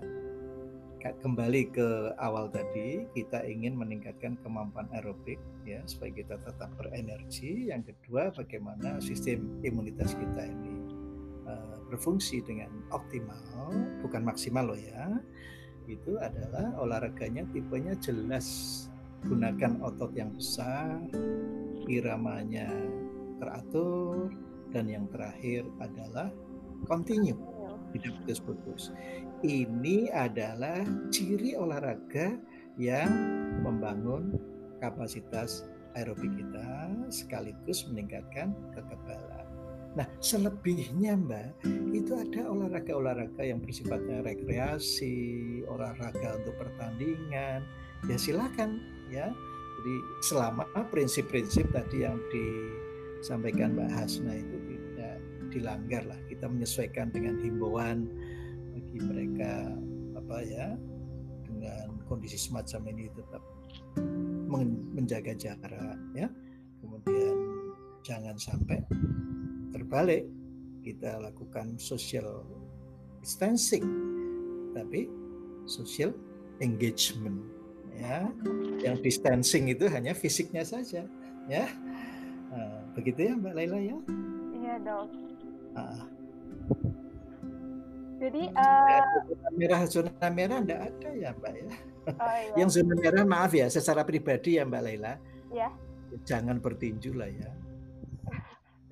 kembali 0.99 1.71
ke 1.71 2.13
awal 2.19 2.51
tadi 2.51 3.07
kita 3.15 3.47
ingin 3.47 3.79
meningkatkan 3.79 4.35
kemampuan 4.43 4.91
aerobik 4.91 5.39
ya 5.63 5.79
supaya 5.87 6.11
kita 6.11 6.35
tetap 6.43 6.71
berenergi. 6.75 7.71
Yang 7.71 7.95
kedua 7.95 8.35
bagaimana 8.35 8.99
sistem 8.99 9.63
imunitas 9.63 10.19
kita 10.19 10.43
ini 10.43 10.75
uh, 11.47 11.79
berfungsi 11.87 12.43
dengan 12.43 12.71
optimal, 12.91 13.71
bukan 14.03 14.27
maksimal 14.27 14.75
loh 14.75 14.81
ya. 14.81 15.23
Itu 15.87 16.19
adalah 16.19 16.75
olahraganya 16.83 17.47
tipenya 17.55 17.97
jelas 18.03 18.47
gunakan 19.25 19.81
otot 19.83 20.13
yang 20.15 20.35
besar, 20.35 20.99
iramanya 21.87 22.69
teratur, 23.39 24.31
dan 24.71 24.85
yang 24.91 25.09
terakhir 25.09 25.65
adalah 25.81 26.29
continue, 26.85 27.39
tidak 27.94 28.12
putus-putus. 28.22 28.92
Ini 29.44 30.11
adalah 30.12 30.83
ciri 31.12 31.55
olahraga 31.55 32.37
yang 32.79 33.11
membangun 33.62 34.38
kapasitas 34.79 35.66
aerobik 35.98 36.31
kita 36.38 36.94
sekaligus 37.11 37.87
meningkatkan 37.90 38.55
kekebalan. 38.77 39.46
Nah, 39.98 40.07
selebihnya 40.22 41.18
Mbak, 41.18 41.64
itu 41.90 42.12
ada 42.14 42.46
olahraga-olahraga 42.46 43.42
yang 43.42 43.59
bersifatnya 43.59 44.22
rekreasi, 44.22 45.59
olahraga 45.66 46.38
untuk 46.38 46.55
pertandingan. 46.61 47.66
Ya 48.07 48.16
silakan 48.20 48.79
ya. 49.11 49.33
Jadi 49.79 49.94
selama 50.22 50.66
prinsip-prinsip 50.94 51.70
tadi 51.74 52.07
yang 52.07 52.18
disampaikan 52.31 53.74
Mbak 53.74 53.90
Hasna 53.90 54.38
itu 54.38 54.57
tidak 54.70 55.14
dilanggar 55.51 56.03
lah. 56.07 56.20
Kita 56.38 56.46
menyesuaikan 56.46 57.11
dengan 57.11 57.35
himbauan 57.42 58.07
bagi 58.79 58.98
mereka 59.03 59.74
apa 60.14 60.38
ya 60.46 60.79
dengan 61.42 61.98
kondisi 62.07 62.38
semacam 62.38 62.94
ini 62.94 63.11
tetap 63.11 63.42
menjaga 64.94 65.35
jarak 65.35 65.98
ya. 66.14 66.31
Kemudian 66.79 67.37
jangan 68.07 68.38
sampai 68.38 68.79
terbalik 69.74 70.31
kita 70.87 71.18
lakukan 71.20 71.74
social 71.77 72.46
distancing 73.20 73.85
tapi 74.72 75.11
social 75.68 76.14
engagement 76.62 77.42
ya 77.98 78.31
yang 78.81 78.96
distancing 79.03 79.68
itu 79.68 79.90
hanya 79.90 80.14
fisiknya 80.14 80.62
saja 80.62 81.05
ya 81.51 81.66
nah, 82.48 82.81
begitu 82.94 83.29
ya 83.29 83.33
mbak 83.37 83.53
Laila 83.59 83.79
ya 83.83 83.98
iya 84.57 84.74
dok 84.81 85.09
ah. 85.74 86.07
Jadi 88.18 88.42
uh... 88.52 89.02
zona 89.24 89.48
merah 89.54 89.81
zona 89.87 90.28
merah 90.28 90.59
enggak 90.59 90.81
ada 90.90 91.11
ya 91.14 91.31
mbak 91.38 91.52
ya 91.54 91.64
oh, 91.64 91.72
iya. 92.35 92.52
yang 92.59 92.68
zona 92.68 92.94
merah 92.98 93.24
maaf 93.24 93.52
ya 93.54 93.66
secara 93.70 94.02
pribadi 94.02 94.59
ya 94.59 94.66
mbak 94.66 94.83
Laila 94.83 95.14
ya 95.54 95.68
jangan 96.26 96.59
bertinju 96.59 97.14
lah 97.14 97.31
ya 97.31 97.50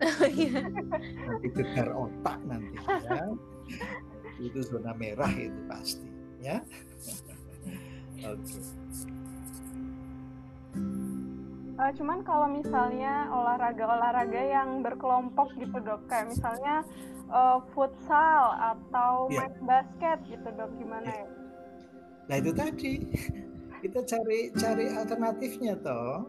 oh, 0.06 0.28
iya. 0.30 0.62
nanti 1.26 1.48
gegar 1.50 1.88
otak 1.92 2.38
nanti 2.46 2.78
ya 2.78 3.22
itu 4.38 4.60
zona 4.62 4.94
merah 4.94 5.32
itu 5.34 5.60
pasti 5.66 6.08
ya 6.40 6.62
oke 8.22 8.38
okay. 8.38 8.62
Uh, 11.76 11.92
cuman 11.92 12.24
kalau 12.24 12.48
misalnya 12.48 13.28
olahraga-olahraga 13.28 14.42
yang 14.48 14.80
berkelompok 14.80 15.52
gitu 15.60 15.76
dok, 15.84 16.08
kayak 16.08 16.32
misalnya 16.32 16.80
uh, 17.30 17.58
futsal 17.74 18.42
atau 18.58 19.30
yeah. 19.30 19.46
main 19.46 19.56
basket 19.66 20.18
gitu 20.30 20.48
dok, 20.54 20.70
gimana 20.78 21.06
yeah. 21.06 21.22
ya? 21.22 21.28
Nah 22.26 22.34
itu 22.42 22.50
tadi 22.54 22.92
kita 23.82 24.00
cari 24.02 24.50
cari 24.54 24.86
alternatifnya 24.90 25.74
toh, 25.82 26.26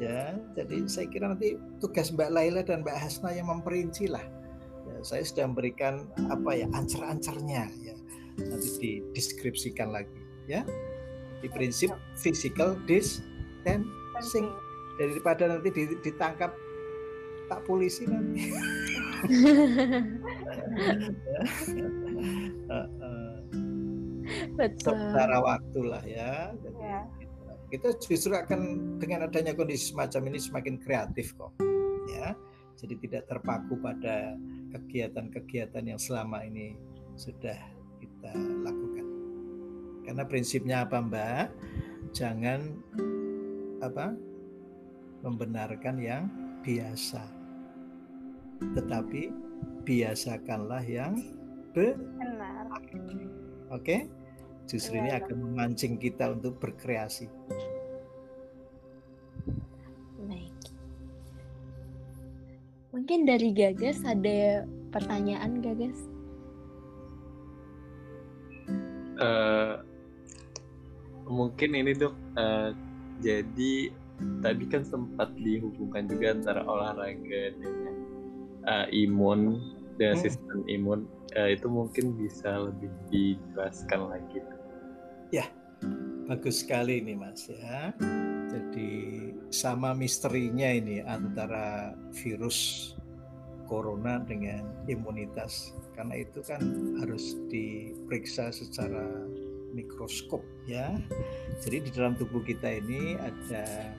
ya. 0.00 0.36
Jadi 0.56 0.84
saya 0.88 1.06
kira 1.08 1.32
nanti 1.32 1.56
tugas 1.80 2.12
Mbak 2.12 2.30
Laila 2.32 2.60
dan 2.64 2.84
Mbak 2.84 2.96
Hasna 2.96 3.32
yang 3.32 3.48
memperinci 3.48 4.08
lah. 4.08 4.24
Ya, 4.88 4.96
saya 5.04 5.24
sudah 5.24 5.48
memberikan 5.52 6.08
apa 6.32 6.50
ya 6.56 6.66
ancer-ancernya 6.72 7.68
ya. 7.84 7.94
Nanti 8.38 8.68
dideskripsikan 8.80 9.92
lagi 9.92 10.20
ya. 10.48 10.64
Di 11.38 11.48
prinsip 11.52 11.94
physical 12.18 12.74
distancing 12.88 14.48
daripada 14.98 15.46
nanti 15.46 15.70
ditangkap 16.02 16.50
tak 17.48 17.60
polisi 17.64 18.04
nanti. 18.04 18.52
Betul. 24.58 24.92
Sementara 24.92 25.40
waktu 25.40 25.80
lah 25.86 26.04
ya. 26.04 26.52
Jadi, 26.58 26.82
ya. 26.82 27.06
Kita 27.68 27.92
justru 28.00 28.32
akan 28.32 28.60
dengan 28.96 29.28
adanya 29.28 29.52
kondisi 29.52 29.92
semacam 29.92 30.32
ini 30.32 30.38
semakin 30.40 30.74
kreatif 30.80 31.36
kok. 31.36 31.52
Ya. 32.08 32.32
Jadi 32.78 32.94
tidak 33.08 33.26
terpaku 33.26 33.74
pada 33.82 34.38
kegiatan-kegiatan 34.72 35.82
yang 35.82 35.98
selama 35.98 36.46
ini 36.46 36.78
sudah 37.18 37.58
kita 37.98 38.32
lakukan. 38.62 39.06
Karena 40.06 40.22
prinsipnya 40.24 40.86
apa 40.86 41.02
Mbak? 41.02 41.46
Jangan 42.14 42.60
apa 43.82 44.14
membenarkan 45.26 45.96
yang 45.98 46.30
biasa. 46.62 47.26
Tetapi 48.78 49.47
biasakanlah 49.82 50.84
yang 50.84 51.22
benar. 51.72 52.66
Oke? 53.72 54.08
Justru 54.68 55.00
ini 55.00 55.08
iya, 55.08 55.24
akan 55.24 55.36
memancing 55.48 55.96
kita 55.96 56.36
untuk 56.36 56.60
berkreasi. 56.60 57.24
Baik. 60.28 60.52
Mungkin 62.92 63.24
dari 63.24 63.48
Gagas 63.56 64.04
ada 64.04 64.68
pertanyaan 64.92 65.64
Gagas? 65.64 65.98
Uh, 69.16 69.80
mungkin 71.24 71.72
ini 71.72 71.96
dok. 71.96 72.12
Uh, 72.36 72.76
jadi 73.24 73.88
tadi 74.44 74.64
kan 74.68 74.84
sempat 74.84 75.32
dihubungkan 75.38 76.12
juga 76.12 76.36
antara 76.36 76.60
olahraga 76.68 77.56
dengan 77.56 77.94
uh, 78.68 78.86
imun 78.92 79.64
dan 79.96 80.14
hmm. 80.14 80.22
sistem 80.22 80.60
imun 80.68 81.08
uh, 81.34 81.48
itu 81.48 81.66
mungkin 81.66 82.14
bisa 82.20 82.68
lebih 82.68 82.92
dijelaskan 83.08 84.12
lagi. 84.12 84.40
Ya, 85.32 85.48
bagus 86.28 86.60
sekali 86.60 87.00
ini 87.00 87.16
Mas 87.16 87.48
ya. 87.48 87.96
Jadi 88.48 88.90
sama 89.48 89.96
misterinya 89.96 90.68
ini 90.68 91.00
antara 91.04 91.96
virus 92.12 92.92
corona 93.68 94.20
dengan 94.24 94.64
imunitas 94.88 95.76
karena 95.92 96.24
itu 96.24 96.40
kan 96.40 96.60
harus 97.04 97.36
diperiksa 97.52 98.48
secara 98.48 99.04
mikroskop 99.76 100.40
ya. 100.64 100.96
Jadi 101.60 101.88
di 101.88 101.90
dalam 101.92 102.16
tubuh 102.16 102.40
kita 102.40 102.80
ini 102.80 103.20
ada 103.20 103.92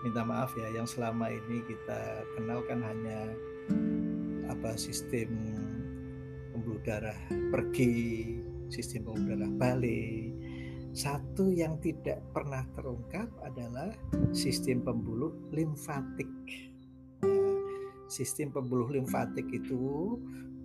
minta 0.00 0.22
maaf 0.24 0.54
ya 0.56 0.72
yang 0.72 0.88
selama 0.88 1.28
ini 1.28 1.60
kita 1.68 2.24
kenal 2.38 2.64
kan 2.64 2.80
hanya 2.80 3.34
apa 4.48 4.74
sistem 4.74 5.30
pembuluh 6.52 6.80
darah 6.82 7.16
pergi, 7.52 8.36
sistem 8.72 9.08
pembuluh 9.08 9.36
darah 9.36 9.52
balik. 9.56 10.32
Satu 10.96 11.52
yang 11.52 11.78
tidak 11.78 12.24
pernah 12.34 12.64
terungkap 12.74 13.28
adalah 13.44 13.92
sistem 14.34 14.82
pembuluh 14.82 15.30
limfatik. 15.52 16.26
Nah, 17.22 17.54
sistem 18.08 18.50
pembuluh 18.50 18.90
limfatik 18.90 19.46
itu 19.52 20.16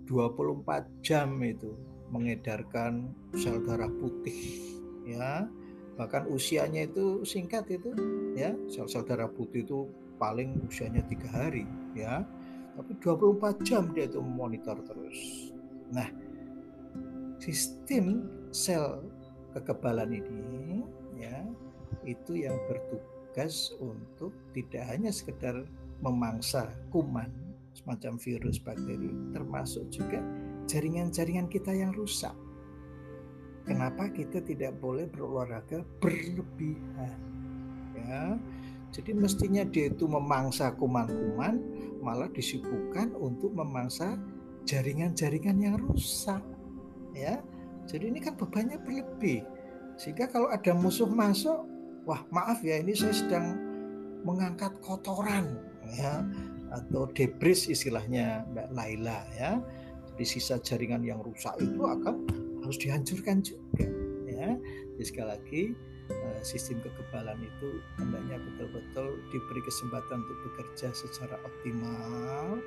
24 0.08 0.88
jam 1.04 1.40
itu 1.44 1.72
mengedarkan 2.12 3.08
sel 3.32 3.60
darah 3.64 3.88
putih 3.88 4.60
ya 5.08 5.48
bahkan 5.94 6.26
usianya 6.26 6.90
itu 6.90 7.22
singkat 7.22 7.64
itu 7.70 7.94
ya 8.34 8.52
sel-sel 8.66 9.06
darah 9.06 9.30
putih 9.30 9.62
itu 9.62 9.86
paling 10.18 10.58
usianya 10.66 11.02
tiga 11.06 11.30
hari 11.30 11.64
ya 11.94 12.26
tapi 12.74 12.92
24 12.98 13.66
jam 13.66 13.90
dia 13.94 14.06
itu 14.10 14.20
monitor 14.20 14.78
terus 14.86 15.50
nah 15.94 16.08
sistem 17.38 18.26
sel 18.50 19.02
kekebalan 19.54 20.18
ini 20.18 20.82
ya 21.18 21.46
itu 22.02 22.44
yang 22.44 22.58
bertugas 22.66 23.72
untuk 23.78 24.34
tidak 24.52 24.84
hanya 24.90 25.14
sekedar 25.14 25.64
memangsa 26.02 26.68
kuman 26.90 27.30
semacam 27.74 28.18
virus 28.18 28.58
bakteri 28.58 29.10
termasuk 29.34 29.86
juga 29.90 30.22
jaringan-jaringan 30.66 31.46
kita 31.50 31.70
yang 31.74 31.94
rusak 31.94 32.34
Kenapa 33.64 34.12
kita 34.12 34.44
tidak 34.44 34.76
boleh 34.76 35.08
berolahraga 35.08 35.80
berlebihan? 35.96 37.16
Ya, 37.96 38.36
jadi 38.92 39.16
mestinya 39.16 39.64
dia 39.64 39.88
itu 39.88 40.04
memangsa 40.04 40.76
kuman-kuman, 40.76 41.63
malah 42.04 42.28
disibukkan 42.28 43.16
untuk 43.16 43.56
memangsa 43.56 44.20
jaringan-jaringan 44.68 45.56
yang 45.56 45.76
rusak 45.80 46.44
ya. 47.16 47.40
Jadi 47.88 48.12
ini 48.12 48.20
kan 48.20 48.36
bebannya 48.36 48.76
berlebih. 48.80 49.44
Sehingga 49.96 50.28
kalau 50.28 50.52
ada 50.52 50.76
musuh 50.76 51.08
masuk 51.08 51.64
wah 52.04 52.20
maaf 52.28 52.60
ya 52.60 52.76
ini 52.76 52.92
saya 52.92 53.16
sedang 53.16 53.56
mengangkat 54.24 54.76
kotoran 54.84 55.56
ya 55.96 56.24
atau 56.72 57.08
debris 57.12 57.68
istilahnya 57.72 58.44
Mbak 58.52 58.68
Laila 58.76 59.20
ya. 59.36 59.60
Di 60.14 60.22
sisa 60.22 60.62
jaringan 60.62 61.02
yang 61.02 61.18
rusak 61.24 61.58
itu 61.58 61.80
akan 61.82 62.28
harus 62.62 62.78
dihancurkan 62.78 63.42
juga 63.42 63.88
ya. 64.28 64.54
Jadi 64.94 65.04
sekali 65.04 65.28
lagi 65.28 65.62
eh, 66.10 66.40
sistem 66.44 66.80
kekebalan 66.84 67.40
itu 67.40 67.80
hendaknya 68.00 68.36
betul-betul 68.40 69.20
diberi 69.32 69.62
kesempatan 69.64 70.20
untuk 70.24 70.38
bekerja 70.50 70.92
secara 70.92 71.36
optimal. 71.44 72.60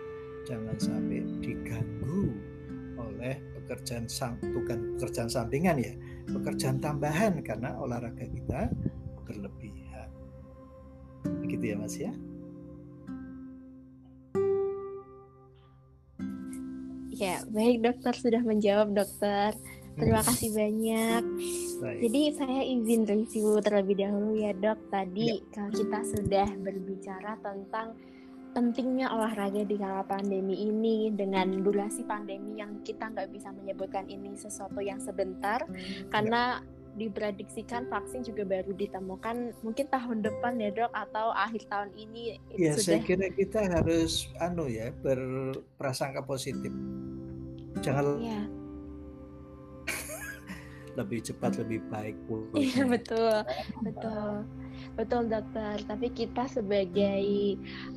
Jangan 0.47 0.77
sampai 0.79 1.27
diganggu 1.43 2.31
oleh 2.97 3.35
pekerjaan 3.61 4.07
bukan 4.55 4.97
pekerjaan 4.97 5.29
sampingan 5.29 5.77
ya 5.77 5.93
pekerjaan 6.27 6.79
tambahan 6.83 7.39
karena 7.43 7.75
olahraga 7.79 8.25
kita 8.25 8.71
berlebihan. 9.23 10.09
Begitu 11.43 11.63
ya 11.71 11.75
mas 11.75 11.95
ya? 11.95 12.11
Ya, 17.17 17.41
baik 17.49 17.81
dokter 17.81 18.13
sudah 18.13 18.45
menjawab 18.45 18.93
dokter. 18.93 19.57
Terima 19.97 20.21
kasih 20.21 20.49
banyak. 20.53 21.23
Baik. 21.81 21.99
Jadi 22.05 22.21
saya 22.37 22.61
izin 22.61 23.01
review 23.09 23.57
terlebih 23.65 23.95
dahulu 23.97 24.31
ya 24.37 24.53
dok. 24.53 24.77
Tadi 24.93 25.41
Ya. 25.41 25.45
kalau 25.49 25.71
kita 25.73 25.99
sudah 26.05 26.47
berbicara 26.61 27.33
tentang 27.41 27.97
pentingnya 28.53 29.09
olahraga 29.09 29.61
di 29.65 29.77
kala 29.77 30.01
pandemi 30.05 30.65
ini 30.65 31.13
dengan 31.13 31.61
durasi 31.61 32.01
pandemi 32.05 32.57
yang 32.57 32.81
kita 32.81 33.09
nggak 33.13 33.29
bisa 33.29 33.53
menyebutkan 33.53 34.09
ini 34.09 34.33
sesuatu 34.33 34.81
yang 34.81 34.97
sebentar 34.97 35.61
karena 36.09 36.65
diprediksikan 36.97 37.85
vaksin 37.85 38.25
juga 38.25 38.41
baru 38.41 38.73
ditemukan 38.73 39.61
mungkin 39.61 39.85
tahun 39.93 40.25
depan 40.25 40.57
ya 40.57 40.73
dok 40.73 40.89
atau 40.89 41.29
akhir 41.29 41.69
tahun 41.69 41.93
ini 41.93 42.41
Ya, 42.57 42.73
saya 42.73 42.97
sudah 42.97 43.01
kira 43.05 43.27
kita 43.37 43.61
harus 43.69 44.25
anu 44.41 44.65
ya 44.65 44.89
berprasangka 45.05 46.25
positif. 46.25 46.73
Jangan 47.85 48.17
ya 48.17 48.41
lebih 50.97 51.21
cepat 51.23 51.61
lebih 51.61 51.85
baik 51.93 52.17
Iya 52.57 52.81
pulihnya. 52.81 52.89
betul, 52.93 53.35
betul, 53.85 54.45
betul 54.97 55.21
dokter. 55.29 55.77
Tapi 55.85 56.07
kita 56.11 56.49
sebagai 56.49 57.23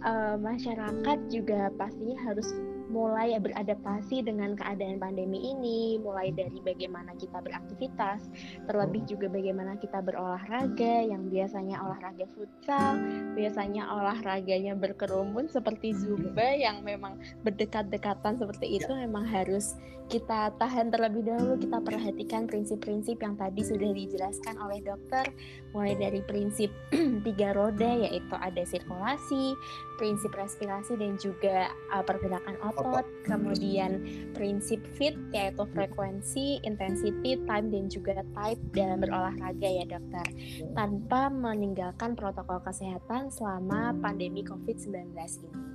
eh, 0.04 0.36
masyarakat 0.36 1.18
juga 1.32 1.72
pastinya 1.80 2.18
harus 2.28 2.48
mulai 2.90 3.38
beradaptasi 3.38 4.26
dengan 4.26 4.58
keadaan 4.58 4.98
pandemi 4.98 5.54
ini, 5.54 5.96
mulai 6.02 6.34
dari 6.34 6.58
bagaimana 6.58 7.14
kita 7.14 7.38
beraktivitas, 7.38 8.26
terlebih 8.66 9.06
juga 9.06 9.30
bagaimana 9.30 9.78
kita 9.78 10.02
berolahraga, 10.02 11.06
yang 11.06 11.30
biasanya 11.30 11.78
olahraga 11.80 12.26
futsal, 12.34 12.98
biasanya 13.38 13.86
olahraganya 13.94 14.74
berkerumun 14.74 15.46
seperti 15.46 15.94
zumba 15.94 16.50
yang 16.52 16.82
memang 16.82 17.16
berdekat-dekatan 17.46 18.36
seperti 18.36 18.82
itu 18.82 18.90
memang 18.90 19.22
harus 19.22 19.78
kita 20.10 20.50
tahan 20.58 20.90
terlebih 20.90 21.22
dahulu, 21.22 21.54
kita 21.54 21.78
perhatikan 21.86 22.50
prinsip-prinsip 22.50 23.22
yang 23.22 23.38
tadi 23.38 23.62
sudah 23.62 23.94
dijelaskan 23.94 24.58
oleh 24.58 24.82
dokter, 24.82 25.30
mulai 25.70 25.94
dari 25.94 26.18
prinsip 26.26 26.74
tiga 27.26 27.54
roda 27.54 27.94
yaitu 27.94 28.34
ada 28.34 28.62
sirkulasi, 28.66 29.54
prinsip 30.02 30.32
respirasi 30.34 30.96
dan 30.96 31.14
juga 31.20 31.70
uh, 31.92 32.02
pergerakan 32.02 32.56
otot, 32.64 32.79
kemudian 33.26 34.02
prinsip 34.32 34.80
fit 34.96 35.16
yaitu 35.30 35.64
frekuensi, 35.74 36.60
intensity, 36.64 37.38
time 37.44 37.68
dan 37.72 37.86
juga 37.90 38.22
type 38.34 38.62
dalam 38.72 39.00
berolahraga 39.00 39.68
ya 39.68 39.84
dokter, 39.86 40.26
tanpa 40.74 41.28
meninggalkan 41.32 42.16
protokol 42.16 42.60
kesehatan 42.64 43.28
selama 43.32 43.94
pandemi 44.00 44.42
COVID-19 44.44 45.14
ini. 45.16 45.70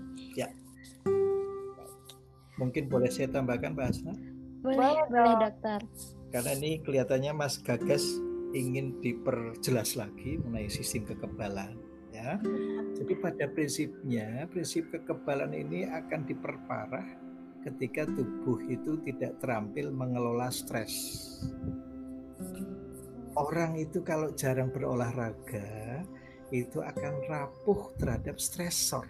Mungkin 2.55 2.87
boleh 2.87 3.11
saya 3.11 3.27
tambahkan 3.27 3.75
Mbak 3.75 3.85
Hasna? 3.85 4.13
Boleh, 4.63 4.77
Boleh, 4.79 4.95
boleh 5.11 5.33
Dok. 5.35 5.41
dokter. 5.43 5.79
Karena 6.31 6.51
ini 6.57 6.71
kelihatannya 6.81 7.31
Mas 7.35 7.59
Gagas 7.59 8.03
ingin 8.55 9.03
diperjelas 9.03 9.99
lagi 9.99 10.39
mengenai 10.39 10.71
sistem 10.71 11.03
kekebalan 11.11 11.75
ya. 12.15 12.39
Jadi 12.95 13.13
pada 13.19 13.45
prinsipnya 13.51 14.47
prinsip 14.47 14.87
kekebalan 14.91 15.51
ini 15.51 15.83
akan 15.83 16.23
diperparah 16.23 17.07
ketika 17.67 18.07
tubuh 18.07 18.61
itu 18.71 19.01
tidak 19.03 19.35
terampil 19.43 19.91
mengelola 19.91 20.47
stres. 20.53 20.93
Orang 23.35 23.75
itu 23.75 23.99
kalau 23.99 24.31
jarang 24.31 24.71
berolahraga 24.71 25.99
itu 26.55 26.79
akan 26.79 27.13
rapuh 27.27 27.91
terhadap 27.99 28.39
stresor. 28.39 29.03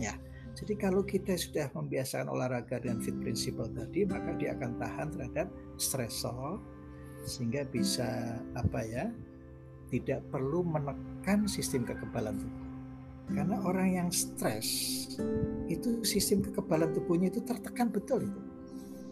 Ya. 0.00 0.18
Jadi 0.58 0.74
kalau 0.74 1.06
kita 1.06 1.38
sudah 1.38 1.70
membiasakan 1.70 2.26
olahraga 2.26 2.82
dengan 2.82 2.98
fit 2.98 3.14
principle 3.22 3.70
tadi, 3.70 4.02
maka 4.02 4.34
dia 4.34 4.58
akan 4.58 4.74
tahan 4.74 5.08
terhadap 5.14 5.46
stresor 5.78 6.58
sehingga 7.22 7.62
bisa 7.70 8.42
apa 8.58 8.82
ya? 8.82 9.06
tidak 9.88 10.20
perlu 10.28 10.60
menekan 10.64 10.98
sistem 11.50 11.84
kekebalan 11.84 12.40
tubuh. 12.40 12.66
Karena 13.28 13.60
orang 13.60 13.88
yang 13.92 14.08
stres 14.08 14.68
itu 15.68 16.00
sistem 16.00 16.40
kekebalan 16.40 16.96
tubuhnya 16.96 17.28
itu 17.28 17.44
tertekan 17.44 17.92
betul 17.92 18.24
itu. 18.24 18.40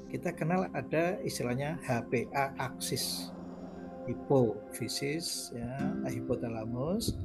Kita 0.08 0.32
kenal 0.32 0.72
ada 0.72 1.20
istilahnya 1.20 1.76
HPA 1.84 2.56
aksis. 2.56 3.28
Hipofisis 4.06 5.50
ya, 5.52 5.68
hipotalamus, 6.06 7.18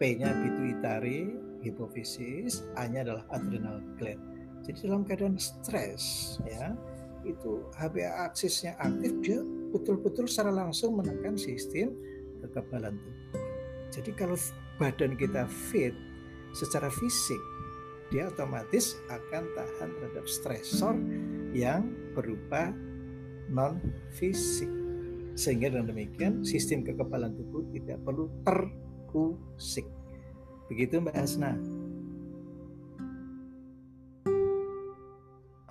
P-nya 0.00 0.32
pituitari, 0.32 1.30
hipofisis, 1.62 2.66
A-nya 2.74 3.06
adalah 3.06 3.24
adrenal 3.30 3.78
gland. 4.00 4.18
Jadi 4.66 4.88
dalam 4.88 5.04
keadaan 5.06 5.36
stres 5.38 6.36
ya, 6.48 6.74
itu 7.22 7.62
HPA 7.78 8.32
aksisnya 8.32 8.74
aktif 8.82 9.12
dia 9.22 9.40
betul-betul 9.70 10.26
secara 10.26 10.50
langsung 10.50 10.98
menekan 10.98 11.38
sistem 11.38 11.94
kekebalan 12.42 12.98
tubuh. 12.98 13.21
Jadi 13.92 14.10
kalau 14.16 14.40
badan 14.80 15.12
kita 15.20 15.44
fit 15.44 15.92
secara 16.56 16.88
fisik, 16.88 17.40
dia 18.08 18.32
otomatis 18.32 18.96
akan 19.12 19.44
tahan 19.52 19.88
terhadap 20.00 20.24
stresor 20.24 20.96
yang 21.52 21.92
berupa 22.16 22.72
non 23.52 23.76
fisik. 24.16 24.68
Sehingga 25.36 25.72
dengan 25.72 25.92
demikian 25.92 26.44
sistem 26.44 26.84
kekebalan 26.84 27.36
tubuh 27.36 27.64
tidak 27.72 28.00
perlu 28.04 28.28
terusik. 28.44 29.84
Begitu 30.72 31.00
Mbak 31.00 31.16
Hasna. 31.16 31.52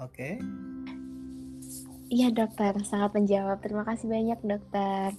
Oke. 0.02 0.42
Iya 2.12 2.28
dokter, 2.34 2.74
sangat 2.86 3.16
menjawab. 3.16 3.62
Terima 3.64 3.86
kasih 3.86 4.10
banyak 4.10 4.40
dokter. 4.44 5.16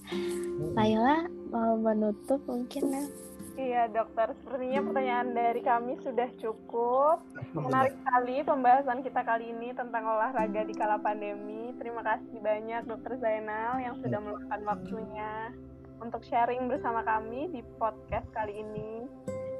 Laila 0.77 1.25
mau 1.53 1.77
menutup 1.77 2.41
mungkin 2.49 2.83
ya? 2.89 3.05
Iya 3.53 3.83
dokter, 3.93 4.33
sepertinya 4.41 4.81
pertanyaan 4.81 5.29
dari 5.37 5.61
kami 5.61 5.93
sudah 6.01 6.25
cukup. 6.41 7.21
Menarik 7.53 7.93
sekali 8.01 8.41
pembahasan 8.41 9.05
kita 9.05 9.21
kali 9.21 9.53
ini 9.53 9.69
tentang 9.77 10.09
olahraga 10.09 10.65
di 10.65 10.73
kala 10.73 10.97
pandemi. 10.97 11.69
Terima 11.77 12.01
kasih 12.01 12.41
banyak 12.41 12.89
Dokter 12.89 13.21
Zainal 13.21 13.77
yang 13.77 13.93
sudah 14.01 14.17
meluangkan 14.17 14.61
waktunya 14.65 15.53
untuk 16.01 16.25
sharing 16.25 16.65
bersama 16.65 17.05
kami 17.05 17.53
di 17.53 17.61
podcast 17.77 18.25
kali 18.33 18.57
ini. 18.57 19.05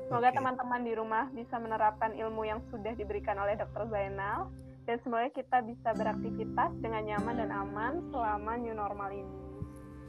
Semoga 0.09 0.33
teman-teman 0.33 0.81
di 0.81 0.93
rumah 0.97 1.29
bisa 1.29 1.61
menerapkan 1.61 2.17
ilmu 2.17 2.49
yang 2.49 2.65
sudah 2.73 2.97
diberikan 2.97 3.37
oleh 3.37 3.53
Dokter 3.61 3.85
Zainal 3.93 4.49
dan 4.89 4.97
semoga 5.05 5.29
kita 5.29 5.61
bisa 5.61 5.93
beraktivitas 5.93 6.73
dengan 6.81 7.05
nyaman 7.13 7.35
dan 7.37 7.49
aman 7.53 7.93
selama 8.09 8.57
new 8.57 8.73
normal 8.73 9.13
ini. 9.13 9.42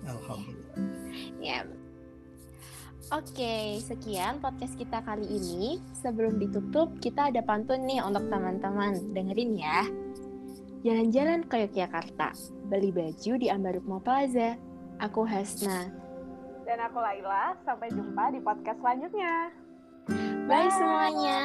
Alhamdulillah. 0.05 0.77
Ya. 1.41 1.65
Oke, 3.13 3.79
sekian 3.85 4.41
podcast 4.41 4.81
kita 4.81 5.05
kali 5.05 5.29
ini. 5.29 5.77
Sebelum 6.01 6.41
ditutup, 6.41 6.97
kita 7.05 7.29
ada 7.29 7.45
pantun 7.45 7.85
nih 7.85 8.01
untuk 8.01 8.33
teman-teman. 8.33 9.13
Dengerin 9.13 9.53
ya. 9.61 9.85
Jalan-jalan 10.85 11.45
ke 11.49 11.65
Yogyakarta, 11.65 12.33
beli 12.69 12.93
baju 12.93 13.33
di 13.41 13.49
Ambarukmo 13.49 14.01
Plaza. 14.01 14.57
Aku 15.01 15.25
Hasna. 15.25 15.89
Dan 16.65 16.81
aku 16.81 16.97
Laila, 17.01 17.57
sampai 17.65 17.93
jumpa 17.93 18.33
di 18.33 18.41
podcast 18.41 18.81
selanjutnya. 18.81 19.53
Bye 20.45 20.69
semuanya. 20.73 21.41